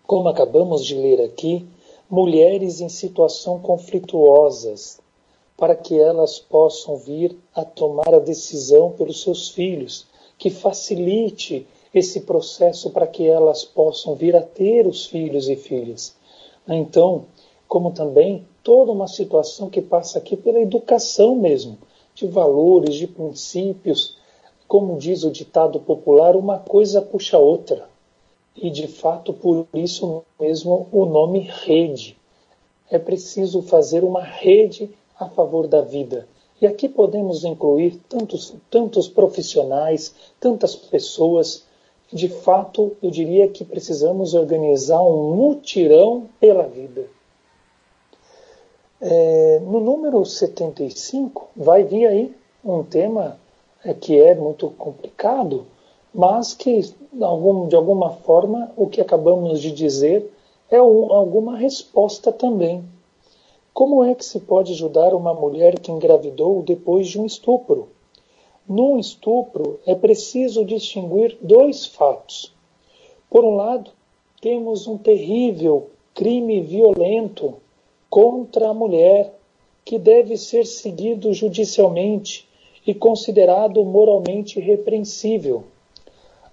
como 0.04 0.28
acabamos 0.28 0.84
de 0.84 0.96
ler 0.96 1.20
aqui, 1.20 1.64
mulheres 2.10 2.80
em 2.80 2.88
situação 2.88 3.58
conflituosas, 3.58 5.00
para 5.56 5.74
que 5.74 5.98
elas 5.98 6.38
possam 6.38 6.96
vir 6.96 7.36
a 7.54 7.64
tomar 7.64 8.14
a 8.14 8.18
decisão 8.18 8.92
pelos 8.92 9.22
seus 9.22 9.48
filhos, 9.48 10.06
que 10.38 10.50
facilite 10.50 11.66
esse 11.94 12.20
processo 12.20 12.90
para 12.90 13.06
que 13.06 13.26
elas 13.26 13.64
possam 13.64 14.14
vir 14.14 14.36
a 14.36 14.42
ter 14.42 14.86
os 14.86 15.06
filhos 15.06 15.48
e 15.48 15.56
filhas. 15.56 16.14
Então, 16.68 17.24
como 17.66 17.90
também 17.90 18.46
toda 18.62 18.92
uma 18.92 19.08
situação 19.08 19.70
que 19.70 19.80
passa 19.80 20.18
aqui 20.18 20.36
pela 20.36 20.60
educação 20.60 21.34
mesmo, 21.34 21.78
de 22.16 22.26
valores, 22.26 22.94
de 22.94 23.06
princípios. 23.06 24.16
Como 24.66 24.98
diz 24.98 25.22
o 25.22 25.30
ditado 25.30 25.78
popular, 25.78 26.34
uma 26.34 26.58
coisa 26.58 27.02
puxa 27.02 27.36
a 27.36 27.40
outra. 27.40 27.88
E 28.56 28.70
de 28.70 28.88
fato, 28.88 29.32
por 29.32 29.66
isso 29.74 30.24
mesmo 30.40 30.86
o 30.90 31.04
nome 31.04 31.40
rede. 31.40 32.16
É 32.90 32.98
preciso 32.98 33.62
fazer 33.62 34.02
uma 34.02 34.22
rede 34.22 34.90
a 35.18 35.28
favor 35.28 35.66
da 35.66 35.82
vida. 35.82 36.26
E 36.60 36.66
aqui 36.66 36.88
podemos 36.88 37.44
incluir 37.44 38.00
tantos, 38.08 38.54
tantos 38.70 39.08
profissionais, 39.08 40.14
tantas 40.40 40.74
pessoas. 40.74 41.64
De 42.10 42.28
fato, 42.28 42.96
eu 43.02 43.10
diria 43.10 43.48
que 43.48 43.64
precisamos 43.64 44.32
organizar 44.32 45.02
um 45.02 45.34
mutirão 45.34 46.28
pela 46.40 46.66
vida. 46.66 47.06
É, 49.00 49.60
no 49.60 49.80
número 49.80 50.24
75 50.24 51.48
vai 51.54 51.84
vir 51.84 52.06
aí 52.06 52.34
um 52.64 52.82
tema 52.82 53.38
é, 53.84 53.92
que 53.92 54.18
é 54.18 54.34
muito 54.34 54.70
complicado, 54.70 55.66
mas 56.16 56.55
que 56.55 56.81
de, 56.81 57.22
algum, 57.22 57.68
de 57.68 57.76
alguma 57.76 58.09
forma 58.09 58.72
o 58.74 58.87
que 58.87 59.02
acabamos 59.02 59.61
de 59.61 59.70
dizer 59.70 60.33
é 60.70 60.81
um, 60.81 61.12
alguma 61.12 61.59
resposta 61.59 62.33
também. 62.33 62.83
Como 63.74 64.02
é 64.02 64.14
que 64.14 64.24
se 64.24 64.40
pode 64.40 64.72
ajudar 64.72 65.14
uma 65.14 65.35
mulher 65.35 65.79
que 65.79 65.92
engravidou 65.92 66.62
depois 66.62 67.07
de 67.07 67.20
um 67.20 67.26
estupro? 67.26 67.88
Num 68.66 68.98
estupro 68.98 69.79
é 69.85 69.94
preciso 69.94 70.64
distinguir 70.64 71.37
dois 71.42 71.85
fatos. 71.85 72.50
Por 73.29 73.44
um 73.44 73.55
lado, 73.55 73.90
temos 74.40 74.87
um 74.87 74.96
terrível 74.96 75.90
crime 76.14 76.62
violento 76.62 77.57
contra 78.09 78.70
a 78.70 78.74
mulher, 78.74 79.35
que 79.85 79.98
deve 79.98 80.38
ser 80.38 80.64
seguido 80.64 81.35
judicialmente 81.35 82.48
e 82.87 82.94
considerado 82.94 83.85
moralmente 83.85 84.59
repreensível. 84.59 85.64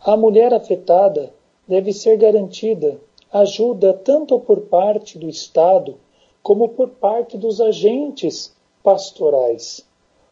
A 0.06 0.18
mulher 0.18 0.54
afetada 0.54 1.34
deve 1.66 1.94
ser 1.94 2.18
garantida 2.18 3.00
ajuda 3.32 3.94
tanto 3.94 4.38
por 4.38 4.60
parte 4.64 5.18
do 5.18 5.30
Estado 5.30 5.96
como 6.42 6.68
por 6.68 6.90
parte 6.90 7.38
dos 7.38 7.62
agentes 7.62 8.54
pastorais. 8.84 9.88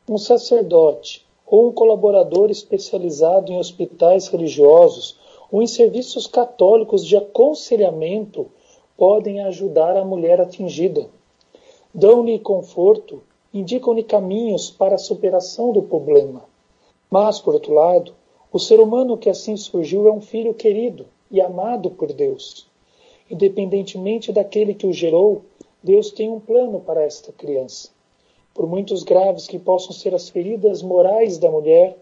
Um 0.09 0.17
sacerdote 0.17 1.25
ou 1.47 1.69
um 1.69 1.71
colaborador 1.71 2.51
especializado 2.51 3.49
em 3.53 3.59
hospitais 3.59 4.27
religiosos 4.27 5.17
ou 5.49 5.61
em 5.61 5.67
serviços 5.67 6.27
católicos 6.27 7.05
de 7.05 7.15
aconselhamento 7.15 8.47
podem 8.97 9.39
ajudar 9.39 9.95
a 9.95 10.03
mulher 10.03 10.41
atingida. 10.41 11.07
Dão-lhe 11.93 12.37
conforto, 12.39 13.23
indicam-lhe 13.53 14.03
caminhos 14.03 14.69
para 14.69 14.95
a 14.95 14.97
superação 14.97 15.71
do 15.71 15.81
problema. 15.81 16.43
Mas, 17.09 17.39
por 17.39 17.53
outro 17.53 17.73
lado, 17.73 18.13
o 18.53 18.59
ser 18.59 18.81
humano 18.81 19.17
que 19.17 19.29
assim 19.29 19.55
surgiu 19.55 20.07
é 20.07 20.11
um 20.11 20.19
filho 20.19 20.53
querido 20.53 21.05
e 21.29 21.39
amado 21.39 21.89
por 21.89 22.11
Deus. 22.11 22.67
Independentemente 23.29 24.33
daquele 24.33 24.73
que 24.73 24.85
o 24.85 24.91
gerou, 24.91 25.43
Deus 25.81 26.11
tem 26.11 26.29
um 26.29 26.39
plano 26.39 26.81
para 26.81 27.01
esta 27.01 27.31
criança. 27.31 27.89
Por 28.53 28.67
muitos 28.67 29.03
graves 29.03 29.47
que 29.47 29.57
possam 29.57 29.93
ser 29.93 30.13
as 30.13 30.27
feridas 30.27 30.81
morais 30.81 31.37
da 31.37 31.49
mulher, 31.49 31.97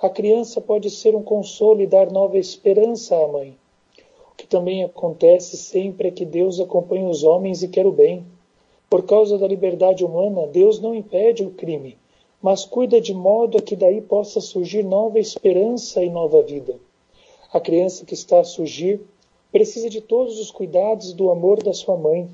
a 0.00 0.08
criança 0.08 0.58
pode 0.58 0.88
ser 0.88 1.14
um 1.14 1.22
consolo 1.22 1.82
e 1.82 1.86
dar 1.86 2.10
nova 2.10 2.38
esperança 2.38 3.14
à 3.14 3.28
mãe. 3.28 3.54
O 4.32 4.34
que 4.34 4.46
também 4.46 4.82
acontece 4.82 5.58
sempre 5.58 6.08
é 6.08 6.10
que 6.10 6.24
Deus 6.24 6.58
acompanha 6.58 7.06
os 7.06 7.22
homens 7.22 7.62
e 7.62 7.68
quer 7.68 7.86
o 7.86 7.92
bem. 7.92 8.24
Por 8.88 9.04
causa 9.04 9.36
da 9.36 9.46
liberdade 9.46 10.02
humana, 10.02 10.46
Deus 10.46 10.80
não 10.80 10.94
impede 10.94 11.44
o 11.44 11.50
crime, 11.50 11.98
mas 12.42 12.64
cuida 12.64 13.00
de 13.00 13.12
modo 13.12 13.58
a 13.58 13.62
que 13.62 13.76
daí 13.76 14.00
possa 14.00 14.40
surgir 14.40 14.82
nova 14.82 15.18
esperança 15.18 16.02
e 16.02 16.10
nova 16.10 16.42
vida. 16.42 16.78
A 17.52 17.60
criança 17.60 18.04
que 18.04 18.14
está 18.14 18.40
a 18.40 18.44
surgir 18.44 19.00
precisa 19.50 19.90
de 19.90 20.00
todos 20.00 20.38
os 20.38 20.50
cuidados 20.50 21.12
do 21.12 21.30
amor 21.30 21.62
da 21.62 21.72
sua 21.72 21.96
mãe 21.96 22.28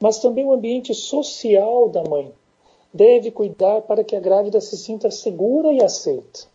mas 0.00 0.18
também 0.18 0.46
o 0.46 0.52
ambiente 0.52 0.94
social 0.94 1.88
da 1.90 2.02
mãe. 2.02 2.32
Deve 2.92 3.30
cuidar 3.30 3.82
para 3.82 4.02
que 4.02 4.16
a 4.16 4.20
grávida 4.20 4.60
se 4.60 4.76
sinta 4.76 5.10
segura 5.10 5.72
e 5.72 5.82
aceita. 5.82 6.48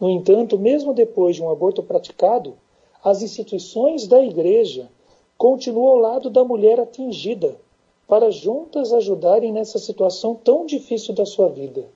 No 0.00 0.10
entanto, 0.10 0.58
mesmo 0.58 0.92
depois 0.92 1.36
de 1.36 1.42
um 1.42 1.50
aborto 1.50 1.82
praticado, 1.82 2.54
as 3.02 3.22
instituições 3.22 4.08
da 4.08 4.22
igreja 4.22 4.90
continuam 5.38 5.88
ao 5.88 5.96
lado 5.96 6.28
da 6.28 6.44
mulher 6.44 6.80
atingida, 6.80 7.56
para 8.08 8.30
juntas 8.30 8.92
ajudarem 8.92 9.52
nessa 9.52 9.78
situação 9.78 10.34
tão 10.34 10.66
difícil 10.66 11.14
da 11.14 11.24
sua 11.24 11.48
vida. 11.48 11.86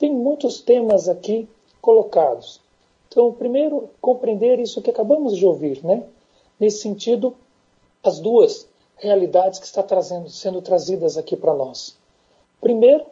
Tem 0.00 0.10
muitos 0.10 0.62
temas 0.62 1.10
aqui 1.10 1.46
colocados. 1.78 2.58
Então, 3.06 3.30
primeiro, 3.34 3.90
compreender 4.00 4.58
isso 4.58 4.80
que 4.80 4.88
acabamos 4.88 5.36
de 5.36 5.44
ouvir, 5.44 5.84
né? 5.84 6.04
Nesse 6.58 6.78
sentido, 6.78 7.36
as 8.02 8.18
duas 8.18 8.66
realidades 8.96 9.58
que 9.58 9.66
está 9.66 9.82
trazendo, 9.82 10.30
sendo 10.30 10.62
trazidas 10.62 11.18
aqui 11.18 11.36
para 11.36 11.52
nós. 11.52 11.98
Primeiro, 12.62 13.04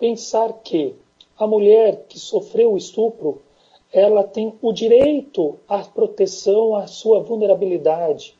pensar 0.00 0.52
que 0.64 0.96
a 1.38 1.46
mulher 1.46 2.06
que 2.08 2.18
sofreu 2.18 2.72
o 2.72 2.76
estupro, 2.76 3.40
ela 3.92 4.24
tem 4.24 4.52
o 4.60 4.72
direito 4.72 5.60
à 5.68 5.78
proteção, 5.84 6.74
à 6.74 6.88
sua 6.88 7.20
vulnerabilidade, 7.20 8.36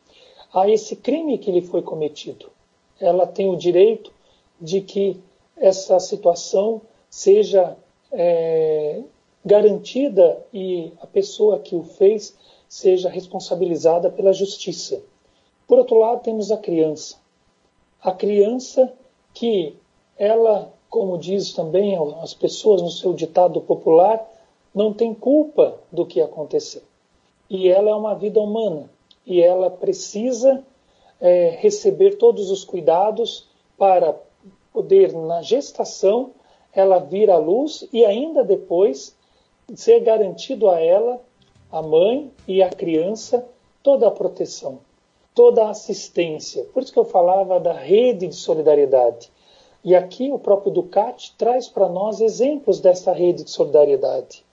a 0.53 0.69
esse 0.69 0.97
crime 0.97 1.38
que 1.38 1.53
lhe 1.53 1.62
foi 1.62 1.83
cometido. 1.83 2.51
Ela 2.99 3.29
tem 3.29 3.49
o 3.49 3.57
direito 3.57 4.12
de 4.61 4.81
que 4.81 5.21
essa 5.57 6.01
situação 6.01 6.83
seja 7.09 7.77
é, 8.12 9.03
garantida 9.44 10.44
e 10.53 10.92
a 11.01 11.07
pessoa 11.07 11.59
que 11.59 11.75
o 11.75 11.83
fez 11.83 12.37
seja 12.68 13.09
responsabilizada 13.09 14.11
pela 14.11 14.33
justiça. 14.33 15.03
Por 15.66 15.79
outro 15.79 15.98
lado, 15.98 16.22
temos 16.22 16.51
a 16.51 16.57
criança. 16.57 17.16
A 18.03 18.12
criança 18.12 18.92
que 19.35 19.77
ela, 20.18 20.72
como 20.88 21.18
diz 21.18 21.53
também 21.53 21.96
as 22.20 22.35
pessoas 22.35 22.83
no 22.83 22.90
seu 22.90 23.14
ditado 23.14 23.61
popular, 23.61 24.27
não 24.75 24.92
tem 24.92 25.14
culpa 25.14 25.79
do 25.90 26.07
que 26.07 26.20
aconteceu. 26.20 26.83
E 27.48 27.68
ela 27.68 27.90
é 27.90 27.94
uma 27.94 28.14
vida 28.14 28.40
humana 28.40 28.90
e 29.27 29.40
ela 29.40 29.70
precisa 29.70 30.64
é, 31.20 31.51
receber 31.61 32.16
todos 32.16 32.51
os 32.51 32.64
cuidados 32.64 33.48
para 33.79 34.18
poder, 34.72 35.12
na 35.12 35.42
gestação, 35.42 36.31
ela 36.75 36.99
vir 36.99 37.31
à 37.31 37.37
luz 37.37 37.87
e 37.93 38.05
ainda 38.05 38.43
depois 38.43 39.17
ser 39.75 40.01
garantido 40.01 40.69
a 40.69 40.81
ela, 40.81 41.21
a 41.71 41.83
mãe 41.83 42.31
e 42.47 42.63
a 42.63 42.71
criança, 42.71 43.47
toda 43.83 44.09
a 44.09 44.11
proteção 44.11 44.81
toda 45.35 45.65
a 45.65 45.71
assistência. 45.71 46.65
Por 46.73 46.83
isso 46.83 46.93
que 46.93 46.99
eu 46.99 47.05
falava 47.05 47.59
da 47.59 47.73
rede 47.73 48.27
de 48.27 48.35
solidariedade. 48.35 49.31
E 49.85 49.95
aqui 49.95 50.31
o 50.31 50.39
próprio 50.39 50.73
Ducati 50.73 51.35
traz 51.37 51.69
para 51.69 51.89
nós 51.89 52.21
exemplos 52.21 52.81
dessa 52.81 53.13
rede 53.13 53.45
de 53.45 53.51
solidariedade. 53.51 54.45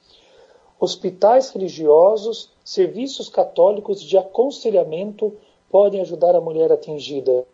Hospitais 0.79 1.51
religiosos, 1.51 2.51
serviços 2.63 3.29
católicos 3.29 4.01
de 4.01 4.17
aconselhamento 4.17 5.33
podem 5.69 6.01
ajudar 6.01 6.35
a 6.35 6.41
mulher 6.41 6.71
atingida. 6.71 7.45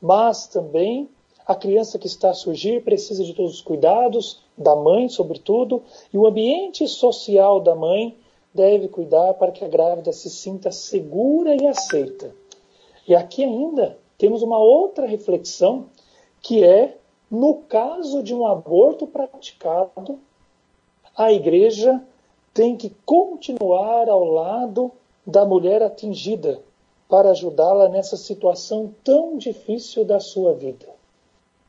Mas 0.00 0.46
também 0.46 1.08
a 1.46 1.54
criança 1.54 1.98
que 1.98 2.06
está 2.06 2.30
a 2.30 2.34
surgir 2.34 2.82
precisa 2.82 3.22
de 3.22 3.34
todos 3.34 3.54
os 3.54 3.60
cuidados, 3.60 4.42
da 4.56 4.74
mãe, 4.74 5.08
sobretudo, 5.08 5.82
e 6.12 6.16
o 6.16 6.26
ambiente 6.26 6.86
social 6.88 7.60
da 7.60 7.74
mãe 7.74 8.16
deve 8.52 8.88
cuidar 8.88 9.34
para 9.34 9.52
que 9.52 9.64
a 9.64 9.68
grávida 9.68 10.12
se 10.12 10.30
sinta 10.30 10.70
segura 10.70 11.54
e 11.54 11.66
aceita. 11.66 12.34
E 13.06 13.14
aqui 13.14 13.44
ainda 13.44 13.98
temos 14.16 14.42
uma 14.42 14.58
outra 14.58 15.06
reflexão, 15.06 15.86
que 16.40 16.64
é 16.64 16.96
no 17.30 17.54
caso 17.68 18.22
de 18.22 18.34
um 18.34 18.46
aborto 18.46 19.06
praticado, 19.06 20.20
a 21.16 21.32
igreja 21.32 22.00
tem 22.52 22.76
que 22.76 22.90
continuar 23.04 24.08
ao 24.08 24.24
lado 24.24 24.92
da 25.26 25.44
mulher 25.44 25.82
atingida 25.82 26.62
para 27.08 27.30
ajudá-la 27.30 27.88
nessa 27.88 28.16
situação 28.16 28.94
tão 29.02 29.36
difícil 29.36 30.04
da 30.04 30.20
sua 30.20 30.54
vida. 30.54 30.93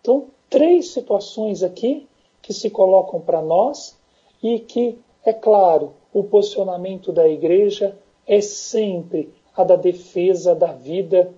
Então, 0.05 0.27
três 0.51 0.89
situações 0.89 1.63
aqui 1.63 2.07
que 2.39 2.53
se 2.53 2.69
colocam 2.69 3.19
para 3.19 3.41
nós 3.41 3.97
e 4.43 4.59
que, 4.59 4.99
é 5.25 5.33
claro, 5.33 5.93
o 6.13 6.23
posicionamento 6.23 7.11
da 7.11 7.27
igreja 7.27 7.97
é 8.27 8.39
sempre 8.39 9.33
a 9.57 9.63
da 9.63 9.75
defesa 9.75 10.53
da 10.53 10.73
vida 10.73 11.33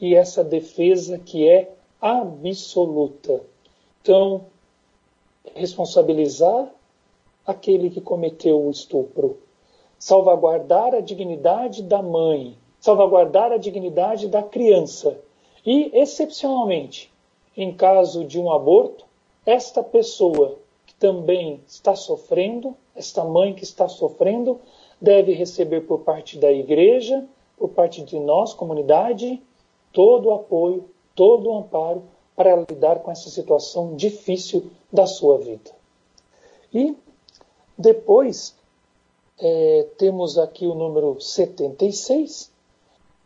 e 0.00 0.16
essa 0.16 0.42
defesa 0.42 1.16
que 1.16 1.48
é 1.48 1.70
absoluta. 2.00 3.40
Então, 4.02 4.46
responsabilizar 5.54 6.74
aquele 7.46 7.88
que 7.88 8.00
cometeu 8.00 8.60
o 8.66 8.70
estupro, 8.72 9.38
salvaguardar 9.96 10.92
a 10.92 11.00
dignidade 11.00 11.84
da 11.84 12.02
mãe, 12.02 12.58
salvaguardar 12.80 13.52
a 13.52 13.58
dignidade 13.58 14.26
da 14.26 14.42
criança. 14.42 15.20
E, 15.64 15.96
excepcionalmente, 15.96 17.12
em 17.58 17.74
caso 17.74 18.24
de 18.24 18.40
um 18.40 18.50
aborto, 18.50 19.04
esta 19.44 19.82
pessoa 19.82 20.56
que 20.86 20.94
também 20.94 21.60
está 21.66 21.94
sofrendo, 21.94 22.74
esta 22.96 23.22
mãe 23.22 23.52
que 23.52 23.64
está 23.64 23.86
sofrendo, 23.86 24.58
deve 24.98 25.32
receber 25.32 25.82
por 25.82 26.00
parte 26.00 26.38
da 26.38 26.50
igreja 26.50 27.28
por 27.58 27.70
parte 27.70 28.02
de 28.02 28.18
nós, 28.18 28.54
comunidade, 28.54 29.42
todo 29.92 30.28
o 30.28 30.34
apoio, 30.34 30.88
todo 31.14 31.50
o 31.50 31.58
amparo 31.58 32.04
para 32.36 32.54
lidar 32.54 33.00
com 33.00 33.10
essa 33.10 33.28
situação 33.28 33.96
difícil 33.96 34.70
da 34.92 35.06
sua 35.06 35.38
vida. 35.38 35.70
E 36.72 36.96
depois 37.76 38.56
é, 39.40 39.88
temos 39.98 40.38
aqui 40.38 40.66
o 40.66 40.74
número 40.74 41.20
76, 41.20 42.50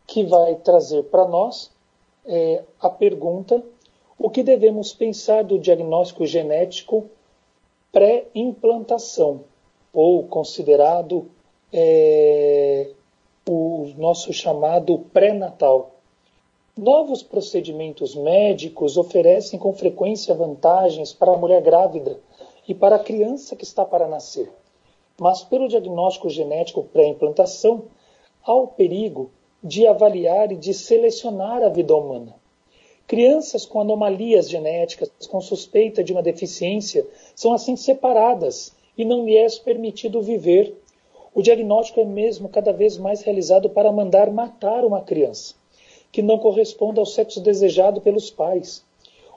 que 0.07 0.23
vai 0.23 0.55
trazer 0.55 1.03
para 1.03 1.27
nós 1.27 1.71
é, 2.25 2.63
a 2.79 2.89
pergunta: 2.89 3.63
o 4.23 4.29
que 4.29 4.41
devemos 4.41 4.93
pensar 4.93 5.43
do 5.43 5.59
diagnóstico 5.59 6.25
genético 6.25 7.09
pré-implantação, 7.91 9.41
ou 9.93 10.23
considerado 10.23 11.29
é, 11.73 12.91
o 13.45 13.91
nosso 13.97 14.31
chamado 14.31 14.97
pré-natal. 15.11 15.97
Novos 16.77 17.21
procedimentos 17.21 18.15
médicos 18.15 18.95
oferecem 18.95 19.59
com 19.59 19.73
frequência 19.73 20.33
vantagens 20.33 21.11
para 21.11 21.33
a 21.33 21.37
mulher 21.37 21.61
grávida 21.61 22.17
e 22.65 22.73
para 22.73 22.95
a 22.95 23.03
criança 23.03 23.57
que 23.57 23.65
está 23.65 23.83
para 23.83 24.07
nascer. 24.07 24.49
Mas, 25.19 25.43
pelo 25.43 25.67
diagnóstico 25.67 26.29
genético 26.29 26.85
pré-implantação, 26.85 27.87
há 28.41 28.53
o 28.55 28.67
perigo 28.67 29.31
de 29.61 29.85
avaliar 29.85 30.49
e 30.49 30.55
de 30.55 30.73
selecionar 30.73 31.61
a 31.61 31.67
vida 31.67 31.93
humana. 31.93 32.41
Crianças 33.07 33.65
com 33.65 33.81
anomalias 33.81 34.49
genéticas, 34.49 35.11
com 35.29 35.41
suspeita 35.41 36.03
de 36.03 36.13
uma 36.13 36.23
deficiência, 36.23 37.05
são 37.35 37.53
assim 37.53 37.75
separadas 37.75 38.73
e 38.97 39.03
não 39.03 39.25
lhe 39.25 39.35
é 39.35 39.47
permitido 39.63 40.21
viver. 40.21 40.73
O 41.35 41.41
diagnóstico 41.41 41.99
é 41.99 42.05
mesmo 42.05 42.47
cada 42.47 42.71
vez 42.71 42.97
mais 42.97 43.21
realizado 43.21 43.69
para 43.69 43.91
mandar 43.91 44.31
matar 44.31 44.85
uma 44.85 45.01
criança, 45.01 45.55
que 46.11 46.21
não 46.21 46.37
corresponde 46.37 46.99
ao 46.99 47.05
sexo 47.05 47.41
desejado 47.41 47.99
pelos 47.99 48.29
pais. 48.29 48.85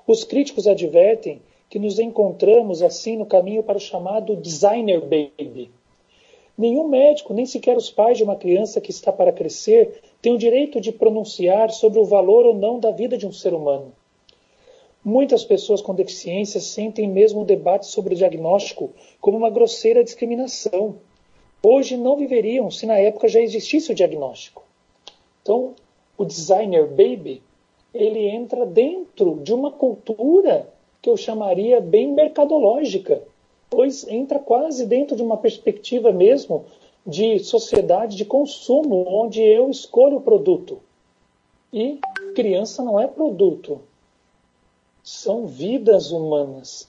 Os 0.07 0.23
críticos 0.23 0.69
advertem 0.69 1.43
que 1.69 1.79
nos 1.79 1.99
encontramos 1.99 2.83
assim 2.83 3.17
no 3.17 3.27
caminho 3.27 3.63
para 3.63 3.79
o 3.79 3.81
chamado 3.81 4.37
designer 4.37 5.01
baby. 5.01 5.71
Nenhum 6.57 6.89
médico, 6.89 7.35
nem 7.35 7.45
sequer 7.45 7.77
os 7.77 7.91
pais 7.91 8.17
de 8.17 8.25
uma 8.25 8.37
criança 8.37 8.81
que 8.81 8.91
está 8.91 9.13
para 9.13 9.33
crescer, 9.33 10.01
tem 10.21 10.33
o 10.33 10.39
direito 10.39 10.81
de 10.81 10.93
pronunciar 10.93 11.71
sobre 11.71 11.99
o 11.99 12.05
valor 12.05 12.47
ou 12.47 12.55
não 12.55 12.81
da 12.81 12.91
vida 12.91 13.17
de 13.17 13.27
um 13.27 13.33
ser 13.33 13.55
humano. 13.55 13.93
Muitas 15.05 15.45
pessoas 15.45 15.81
com 15.81 15.95
deficiência 15.95 16.61
sentem 16.61 17.09
mesmo 17.09 17.43
o 17.43 17.45
debate 17.45 17.87
sobre 17.87 18.15
o 18.15 18.17
diagnóstico 18.17 18.91
como 19.21 19.39
uma 19.39 19.51
grosseira 19.51 20.03
discriminação. 20.03 20.97
Hoje 21.63 21.97
não 21.97 22.17
viveriam 22.17 22.71
se 22.71 22.87
na 22.87 22.99
época 22.99 23.29
já 23.29 23.41
existisse 23.41 23.93
o 23.93 23.95
diagnóstico. 23.95 24.65
Então, 25.43 25.75
o 26.19 26.25
designer 26.25 26.89
baby, 26.89 27.41
ele 27.95 28.29
entra 28.29 28.67
dentro 28.67 29.39
de 29.43 29.55
uma 29.55 29.71
cultura 29.71 30.69
que 31.01 31.09
eu 31.09 31.17
chamaria 31.17 31.81
bem 31.81 32.13
mercadológica, 32.13 33.23
pois 33.71 34.09
entra 34.09 34.41
quase 34.41 34.87
dentro 34.87 35.15
de 35.15 35.23
uma 35.23 35.37
perspectiva 35.37 36.11
mesmo 36.11 36.65
de 37.07 37.39
sociedade 37.39 38.17
de 38.17 38.25
consumo, 38.25 39.05
onde 39.09 39.41
eu 39.41 39.71
escolho 39.71 40.17
o 40.17 40.21
produto. 40.21 40.81
E 41.73 42.01
criança 42.35 42.83
não 42.83 42.99
é 42.99 43.07
produto, 43.07 43.81
são 45.03 45.47
vidas 45.47 46.11
humanas. 46.11 46.89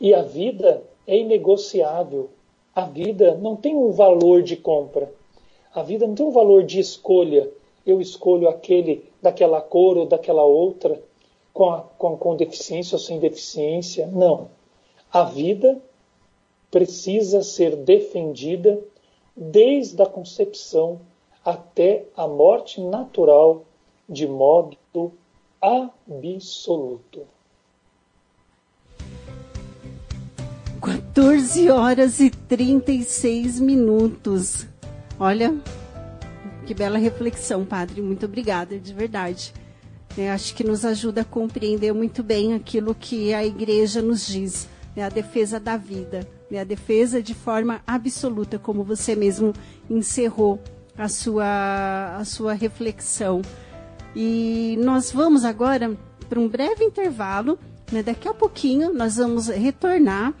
E 0.00 0.14
a 0.14 0.22
vida 0.22 0.82
é 1.06 1.18
inegociável. 1.18 2.30
A 2.72 2.82
vida 2.82 3.34
não 3.34 3.56
tem 3.56 3.74
um 3.74 3.90
valor 3.90 4.42
de 4.42 4.54
compra. 4.54 5.12
A 5.74 5.82
vida 5.82 6.06
não 6.06 6.14
tem 6.14 6.24
um 6.24 6.30
valor 6.30 6.62
de 6.62 6.78
escolha. 6.78 7.50
Eu 7.84 8.00
escolho 8.00 8.48
aquele 8.48 9.04
daquela 9.20 9.60
cor 9.60 9.98
ou 9.98 10.06
daquela 10.06 10.44
outra, 10.44 11.02
com, 11.52 11.70
a, 11.70 11.80
com, 11.98 12.16
com 12.16 12.36
deficiência 12.36 12.94
ou 12.94 13.00
sem 13.00 13.18
deficiência. 13.18 14.06
Não. 14.06 14.48
A 15.12 15.24
vida 15.24 15.80
precisa 16.70 17.42
ser 17.42 17.74
defendida 17.74 18.78
desde 19.38 20.02
a 20.02 20.06
concepção 20.06 21.00
até 21.44 22.04
a 22.16 22.26
morte 22.26 22.80
natural 22.80 23.64
de 24.08 24.26
modo 24.26 24.76
absoluto. 25.62 27.22
14 30.80 31.70
horas 31.70 32.20
e 32.20 32.30
36 32.30 33.60
minutos. 33.60 34.66
Olha, 35.18 35.54
que 36.66 36.74
bela 36.74 36.98
reflexão, 36.98 37.64
padre. 37.64 38.00
Muito 38.00 38.26
obrigada, 38.26 38.78
de 38.78 38.92
verdade. 38.92 39.52
É, 40.16 40.30
acho 40.30 40.54
que 40.54 40.64
nos 40.64 40.84
ajuda 40.84 41.20
a 41.20 41.24
compreender 41.24 41.92
muito 41.92 42.22
bem 42.22 42.54
aquilo 42.54 42.94
que 42.94 43.32
a 43.34 43.44
igreja 43.44 44.02
nos 44.02 44.26
diz, 44.26 44.68
né, 44.96 45.04
a 45.04 45.08
defesa 45.08 45.60
da 45.60 45.76
vida, 45.76 46.26
né, 46.50 46.60
a 46.60 46.64
defesa 46.64 47.22
de 47.22 47.34
forma 47.34 47.80
absoluta, 47.86 48.58
como 48.58 48.82
você 48.84 49.14
mesmo 49.14 49.52
encerrou 49.88 50.60
a 50.96 51.08
sua, 51.08 52.16
a 52.16 52.24
sua 52.24 52.54
reflexão. 52.54 53.42
E 54.14 54.76
nós 54.80 55.12
vamos 55.12 55.44
agora 55.44 55.96
para 56.28 56.40
um 56.40 56.48
breve 56.48 56.84
intervalo. 56.84 57.58
Né, 57.90 58.02
daqui 58.02 58.28
a 58.28 58.34
pouquinho 58.34 58.92
nós 58.92 59.16
vamos 59.16 59.48
retornar 59.48 60.34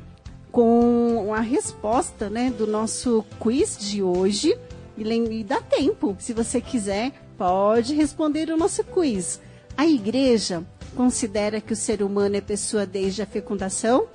com 0.50 1.32
a 1.34 1.40
resposta 1.40 2.28
né, 2.28 2.50
do 2.50 2.66
nosso 2.66 3.24
quiz 3.38 3.78
de 3.78 4.02
hoje. 4.02 4.58
E, 4.96 5.02
e 5.02 5.44
dá 5.44 5.60
tempo, 5.60 6.16
se 6.18 6.32
você 6.32 6.60
quiser, 6.60 7.12
pode 7.36 7.94
responder 7.94 8.50
o 8.50 8.56
nosso 8.56 8.82
quiz. 8.82 9.40
A 9.76 9.86
igreja 9.86 10.64
considera 10.96 11.60
que 11.60 11.72
o 11.72 11.76
ser 11.76 12.02
humano 12.02 12.36
é 12.36 12.40
pessoa 12.40 12.84
desde 12.84 13.22
a 13.22 13.26
fecundação? 13.26 14.08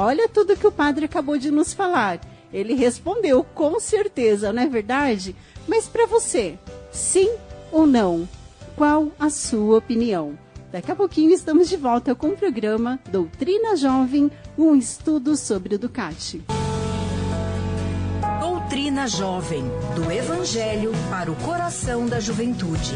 Olha 0.00 0.28
tudo 0.28 0.56
que 0.56 0.64
o 0.64 0.70
padre 0.70 1.06
acabou 1.06 1.36
de 1.36 1.50
nos 1.50 1.74
falar. 1.74 2.20
Ele 2.52 2.72
respondeu 2.72 3.42
com 3.42 3.80
certeza, 3.80 4.52
não 4.52 4.62
é 4.62 4.66
verdade? 4.68 5.34
Mas 5.66 5.88
para 5.88 6.06
você, 6.06 6.56
sim 6.92 7.28
ou 7.72 7.84
não? 7.84 8.28
Qual 8.76 9.10
a 9.18 9.28
sua 9.28 9.78
opinião? 9.78 10.38
Daqui 10.70 10.92
a 10.92 10.94
pouquinho 10.94 11.32
estamos 11.32 11.68
de 11.68 11.76
volta 11.76 12.14
com 12.14 12.28
o 12.28 12.36
programa 12.36 13.00
Doutrina 13.10 13.74
Jovem, 13.74 14.30
um 14.56 14.76
estudo 14.76 15.36
sobre 15.36 15.74
o 15.74 15.78
Ducati. 15.80 16.44
Doutrina 18.40 19.08
Jovem, 19.08 19.64
do 19.96 20.12
Evangelho 20.12 20.92
para 21.10 21.28
o 21.28 21.34
coração 21.34 22.06
da 22.06 22.20
juventude. 22.20 22.94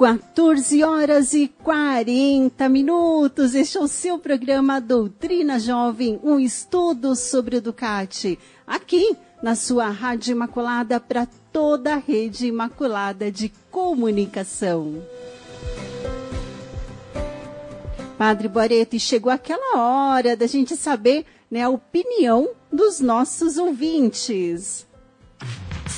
Quatorze 0.00 0.82
horas 0.82 1.34
e 1.34 1.46
quarenta 1.46 2.70
minutos. 2.70 3.54
Este 3.54 3.76
é 3.76 3.80
o 3.82 3.86
seu 3.86 4.18
programa 4.18 4.80
Doutrina 4.80 5.58
Jovem, 5.58 6.18
um 6.24 6.40
estudo 6.40 7.14
sobre 7.14 7.56
o 7.56 7.60
Ducati. 7.60 8.38
Aqui 8.66 9.14
na 9.42 9.54
sua 9.54 9.90
Rádio 9.90 10.32
Imaculada 10.32 10.98
para 10.98 11.28
toda 11.52 11.92
a 11.92 11.98
rede 11.98 12.46
imaculada 12.46 13.30
de 13.30 13.52
comunicação. 13.70 15.02
Padre 18.16 18.48
Boreto, 18.48 18.98
chegou 18.98 19.30
aquela 19.30 19.78
hora 19.78 20.34
da 20.34 20.46
gente 20.46 20.78
saber 20.78 21.26
né, 21.50 21.64
a 21.64 21.68
opinião 21.68 22.48
dos 22.72 23.00
nossos 23.00 23.58
ouvintes. 23.58 24.86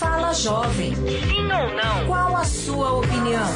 Fala 0.02 0.32
jovem. 0.34 0.96
Sim 0.96 1.44
ou 1.44 1.74
não? 1.76 2.06
Qual 2.08 2.36
a 2.36 2.44
sua 2.44 2.92
opinião? 2.98 3.46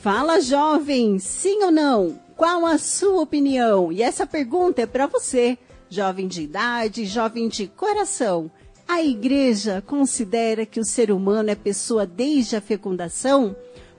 Fala 0.00 0.40
jovem, 0.40 1.18
sim 1.18 1.64
ou 1.64 1.72
não? 1.72 2.16
Qual 2.36 2.64
a 2.64 2.78
sua 2.78 3.22
opinião? 3.22 3.90
E 3.90 4.04
essa 4.04 4.24
pergunta 4.24 4.82
é 4.82 4.86
para 4.86 5.08
você, 5.08 5.58
jovem 5.90 6.28
de 6.28 6.42
idade, 6.42 7.04
jovem 7.04 7.48
de 7.48 7.66
coração. 7.66 8.48
A 8.86 9.02
igreja 9.02 9.82
considera 9.84 10.64
que 10.64 10.78
o 10.78 10.84
ser 10.84 11.10
humano 11.10 11.50
é 11.50 11.56
pessoa 11.56 12.06
desde 12.06 12.54
a 12.54 12.60
fecundação? 12.60 13.56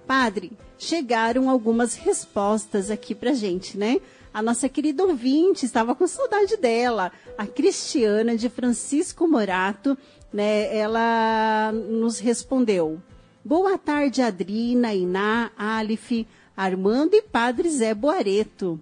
Padre, 0.07 0.53
chegaram 0.77 1.49
algumas 1.49 1.95
respostas 1.95 2.89
aqui 2.89 3.13
pra 3.13 3.33
gente, 3.33 3.77
né? 3.77 3.99
A 4.33 4.41
nossa 4.41 4.69
querida 4.69 5.03
ouvinte 5.03 5.65
estava 5.65 5.95
com 5.95 6.05
saudade 6.05 6.55
dela, 6.57 7.11
a 7.37 7.47
Cristiana 7.47 8.37
de 8.37 8.47
Francisco 8.47 9.27
Morato, 9.27 9.97
né? 10.31 10.75
Ela 10.75 11.71
nos 11.71 12.19
respondeu: 12.19 13.01
Boa 13.43 13.77
tarde, 13.77 14.21
Adrina, 14.21 14.93
Iná, 14.93 15.51
Alif, 15.57 16.27
Armando 16.55 17.15
e 17.15 17.21
Padre 17.21 17.69
Zé 17.69 17.93
Boareto. 17.93 18.79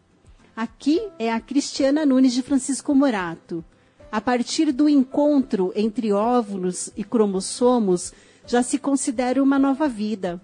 Aqui 0.56 1.02
é 1.18 1.32
a 1.32 1.40
Cristiana 1.40 2.06
Nunes 2.06 2.34
de 2.34 2.42
Francisco 2.42 2.94
Morato. 2.94 3.64
A 4.12 4.20
partir 4.20 4.72
do 4.72 4.90
encontro 4.90 5.72
entre 5.76 6.12
óvulos 6.12 6.90
e 6.98 7.04
cromossomos, 7.04 8.12
já 8.46 8.64
se 8.64 8.78
considera 8.78 9.42
uma 9.42 9.60
nova 9.60 9.88
vida. 9.88 10.42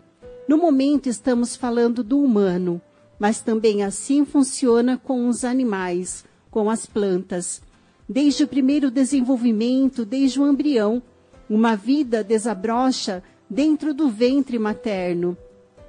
No 0.47 0.57
momento 0.57 1.09
estamos 1.09 1.55
falando 1.55 2.03
do 2.03 2.19
humano, 2.19 2.81
mas 3.23 3.39
também 3.39 3.83
assim 3.83 4.25
funciona 4.25 4.97
com 4.97 5.29
os 5.29 5.45
animais, 5.45 6.25
com 6.51 6.69
as 6.69 6.85
plantas. 6.85 7.61
Desde 8.07 8.43
o 8.43 8.47
primeiro 8.49 8.91
desenvolvimento, 8.91 10.03
desde 10.03 10.41
o 10.41 10.45
embrião, 10.45 11.01
uma 11.49 11.73
vida 11.73 12.21
desabrocha 12.21 13.23
dentro 13.49 13.93
do 13.93 14.09
ventre 14.09 14.59
materno. 14.59 15.37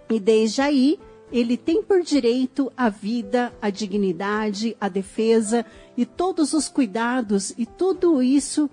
E 0.09 0.21
desde 0.21 0.61
aí, 0.61 0.97
ele 1.33 1.57
tem 1.57 1.83
por 1.83 2.03
direito 2.03 2.73
a 2.77 2.89
vida, 2.89 3.53
a 3.61 3.69
dignidade, 3.69 4.77
a 4.81 4.89
defesa 4.89 5.67
e 5.97 6.07
todos 6.07 6.53
os 6.53 6.69
cuidados 6.69 7.53
e 7.59 7.67
tudo 7.67 8.23
isso 8.23 8.71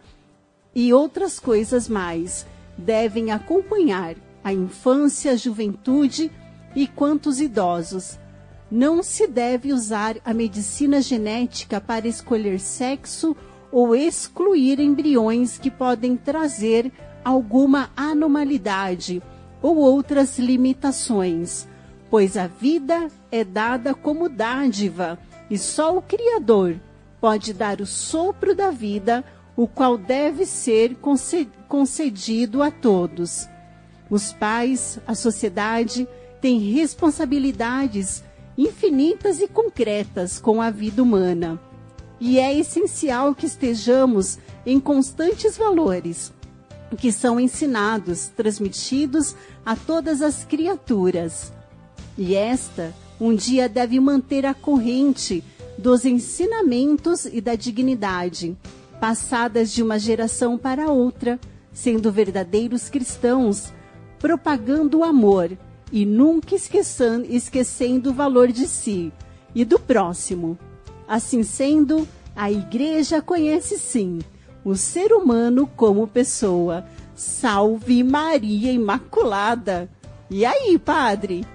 e 0.76 0.93
outras 0.93 1.39
coisas 1.39 1.89
mais 1.89 2.45
devem 2.78 3.32
acompanhar 3.32 4.15
a 4.43 4.54
infância, 4.54 5.32
a 5.32 5.36
juventude 5.36 6.32
e 6.76 6.86
quantos 6.86 7.41
idosos. 7.41 8.20
Não 8.71 9.03
se 9.03 9.27
deve 9.27 9.73
usar 9.73 10.15
a 10.23 10.34
medicina 10.34 11.01
genética 11.01 11.81
para 11.81 12.07
escolher 12.07 12.60
sexo 12.60 13.36
ou 13.71 13.95
excluir 13.95 14.79
embriões 14.79 15.57
que 15.57 15.69
podem 15.69 16.15
trazer 16.15 16.91
alguma 17.23 17.91
anormalidade 17.95 19.21
ou 19.62 19.77
outras 19.77 20.39
limitações 20.39 21.67
pois 22.12 22.36
a 22.36 22.45
vida 22.45 23.07
é 23.31 23.41
dada 23.41 23.95
como 23.95 24.27
dádiva 24.27 25.17
e 25.49 25.57
só 25.57 25.97
o 25.97 26.01
Criador 26.01 26.75
pode 27.21 27.53
dar 27.53 27.79
o 27.79 27.86
sopro 27.86 28.53
da 28.53 28.69
vida 28.69 29.23
o 29.55 29.65
qual 29.65 29.97
deve 29.97 30.45
ser 30.45 30.97
concedido 31.69 32.62
a 32.62 32.69
todos. 32.69 33.47
Os 34.10 34.34
pais, 34.34 34.99
a 35.07 35.15
sociedade, 35.15 36.05
têm 36.41 36.60
responsabilidades 36.60 38.23
infinitas 38.57 39.39
e 39.39 39.47
concretas 39.47 40.39
com 40.39 40.61
a 40.61 40.69
vida 40.69 41.01
humana. 41.01 41.59
E 42.19 42.39
é 42.39 42.53
essencial 42.57 43.33
que 43.33 43.45
estejamos 43.45 44.37
em 44.65 44.79
constantes 44.79 45.57
valores 45.57 46.31
que 46.97 47.11
são 47.11 47.39
ensinados, 47.39 48.27
transmitidos 48.27 49.35
a 49.65 49.75
todas 49.75 50.21
as 50.21 50.43
criaturas. 50.43 51.51
E 52.17 52.35
esta, 52.35 52.93
um 53.19 53.33
dia, 53.33 53.69
deve 53.69 53.99
manter 53.99 54.45
a 54.45 54.53
corrente 54.53 55.43
dos 55.77 56.05
ensinamentos 56.05 57.25
e 57.25 57.39
da 57.39 57.55
dignidade, 57.55 58.57
passadas 58.99 59.71
de 59.71 59.81
uma 59.81 59.97
geração 59.97 60.57
para 60.57 60.91
outra, 60.91 61.39
sendo 61.73 62.11
verdadeiros 62.11 62.89
cristãos, 62.89 63.71
propagando 64.19 64.99
o 64.99 65.03
amor 65.03 65.57
e 65.91 66.06
nunca 66.06 66.56
esquecendo, 66.56 67.25
esquecendo 67.30 68.10
o 68.10 68.13
valor 68.13 68.51
de 68.51 68.67
si 68.67 69.12
e 69.54 69.65
do 69.65 69.80
próximo. 69.80 70.58
Assim 71.08 71.43
sendo, 71.43 72.08
a 72.36 72.51
Igreja 72.51 73.21
conhece 73.21 73.77
sim 73.77 74.19
o 74.63 74.75
ser 74.75 75.12
humano 75.12 75.67
como 75.75 76.08
pessoa. 76.08 76.86
Salve 77.15 78.04
Maria 78.04 78.71
Imaculada! 78.71 79.89
E 80.30 80.45
aí, 80.45 80.77
padre? 80.80 81.45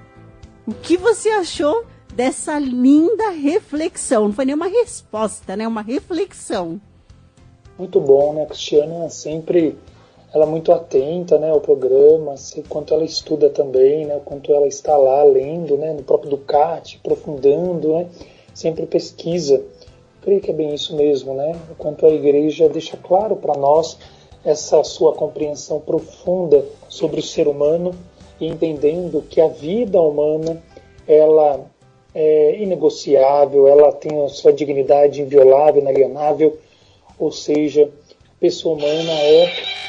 O 0.67 0.73
que 0.73 0.97
você 0.97 1.31
achou 1.31 1.87
dessa 2.15 2.59
linda 2.59 3.31
reflexão? 3.31 4.27
Não 4.27 4.33
foi 4.33 4.45
nenhuma 4.45 4.67
resposta, 4.67 5.57
né? 5.57 5.67
Uma 5.67 5.83
reflexão. 5.83 6.81
Muito 7.79 8.01
bom, 8.01 8.35
né? 8.35 8.47
Cristiana 8.47 9.09
sempre 9.09 9.79
ela 10.37 10.45
é 10.45 10.49
muito 10.49 10.71
atenta 10.71 11.39
né, 11.39 11.51
ao 11.51 11.63
programa, 11.63 12.35
assim, 12.35 12.63
quanto 12.69 12.93
ela 12.93 13.05
estuda 13.05 13.49
também, 13.49 14.05
né, 14.05 14.21
quanto 14.23 14.53
ela 14.53 14.67
está 14.67 14.95
lá 14.95 15.25
lendo, 15.25 15.79
né, 15.79 15.95
no 15.95 16.03
próprio 16.03 16.29
Ducati, 16.29 17.01
aprofundando, 17.03 17.95
né, 17.95 18.07
sempre 18.53 18.85
pesquisa. 18.85 19.65
Creio 20.21 20.43
que 20.43 20.51
é 20.51 20.53
bem 20.55 20.75
isso 20.75 20.95
mesmo, 20.95 21.33
né? 21.33 21.59
Quanto 21.79 22.05
a 22.05 22.11
igreja 22.11 22.69
deixa 22.69 22.99
claro 22.99 23.37
para 23.37 23.57
nós 23.57 23.97
essa 24.45 24.85
sua 24.85 25.15
compreensão 25.15 25.81
profunda 25.81 26.67
sobre 26.87 27.21
o 27.21 27.23
ser 27.23 27.49
humano 27.49 27.95
e 28.39 28.47
entendendo 28.47 29.23
que 29.23 29.41
a 29.41 29.49
vida 29.49 30.03
humana 30.03 30.63
ela 31.09 31.65
é 32.15 32.61
inegociável, 32.61 33.69
ela 33.69 33.91
tem 33.91 34.23
a 34.23 34.29
sua 34.29 34.53
dignidade 34.53 35.23
inviolável, 35.23 35.81
inalienável, 35.81 36.59
ou 37.19 37.33
seja, 37.33 37.89
a 38.11 38.41
pessoa 38.41 38.77
humana 38.77 39.13
é 39.13 39.86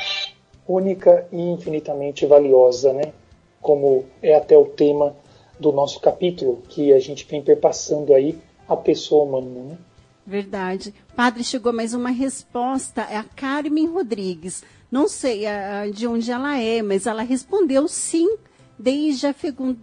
única 0.68 1.28
e 1.32 1.40
infinitamente 1.40 2.26
valiosa, 2.26 2.94
né? 2.94 3.14
Como 3.62 4.06
é 4.22 4.36
até 4.36 4.58
o 4.58 4.66
tema 4.66 5.16
do 5.60 5.72
nosso 5.72 6.00
capítulo, 6.00 6.62
que 6.70 6.94
a 6.94 7.00
gente 7.00 7.26
vem 7.26 7.42
perpassando 7.42 8.14
aí 8.14 8.38
a 8.68 8.76
pessoa 8.76 9.24
humana, 9.24 9.64
né? 9.64 9.78
Verdade. 10.26 10.94
Padre, 11.16 11.44
chegou 11.44 11.72
mais 11.72 11.94
uma 11.94 12.10
resposta, 12.10 13.02
é 13.10 13.16
a 13.16 13.24
Carmen 13.24 13.88
Rodrigues. 13.88 14.64
Não 14.92 15.08
sei 15.08 15.46
de 15.94 16.06
onde 16.06 16.32
ela 16.32 16.60
é, 16.60 16.82
mas 16.82 17.08
ela 17.08 17.22
respondeu 17.24 17.88
sim, 17.88 18.38
desde 18.78 19.28
a 19.28 19.34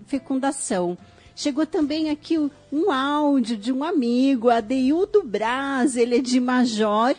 fecundação. 0.07 0.97
Chegou 1.35 1.67
também 1.67 2.11
aqui 2.11 2.39
um 2.39 2.93
áudio 2.93 3.57
de 3.57 3.73
um 3.73 3.83
amigo, 3.83 4.51
Adeildo 4.51 5.23
Braz, 5.25 5.97
ele 5.97 6.19
é 6.19 6.21
de 6.21 6.39
Major, 6.39 7.17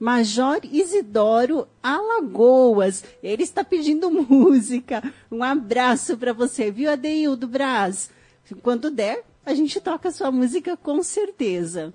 Major 0.00 0.60
Isidoro 0.64 1.68
Alagoas. 1.82 3.04
Ele 3.22 3.42
está 3.42 3.62
pedindo 3.62 4.08
música. 4.10 5.02
Um 5.30 5.42
abraço 5.42 6.16
para 6.16 6.32
você, 6.32 6.70
viu, 6.70 6.90
Adeildo 6.90 7.46
Braz? 7.46 8.08
Quando 8.62 8.90
der, 8.90 9.22
a 9.44 9.52
gente 9.52 9.78
toca 9.78 10.10
sua 10.10 10.32
música 10.32 10.74
com 10.74 11.02
certeza. 11.02 11.92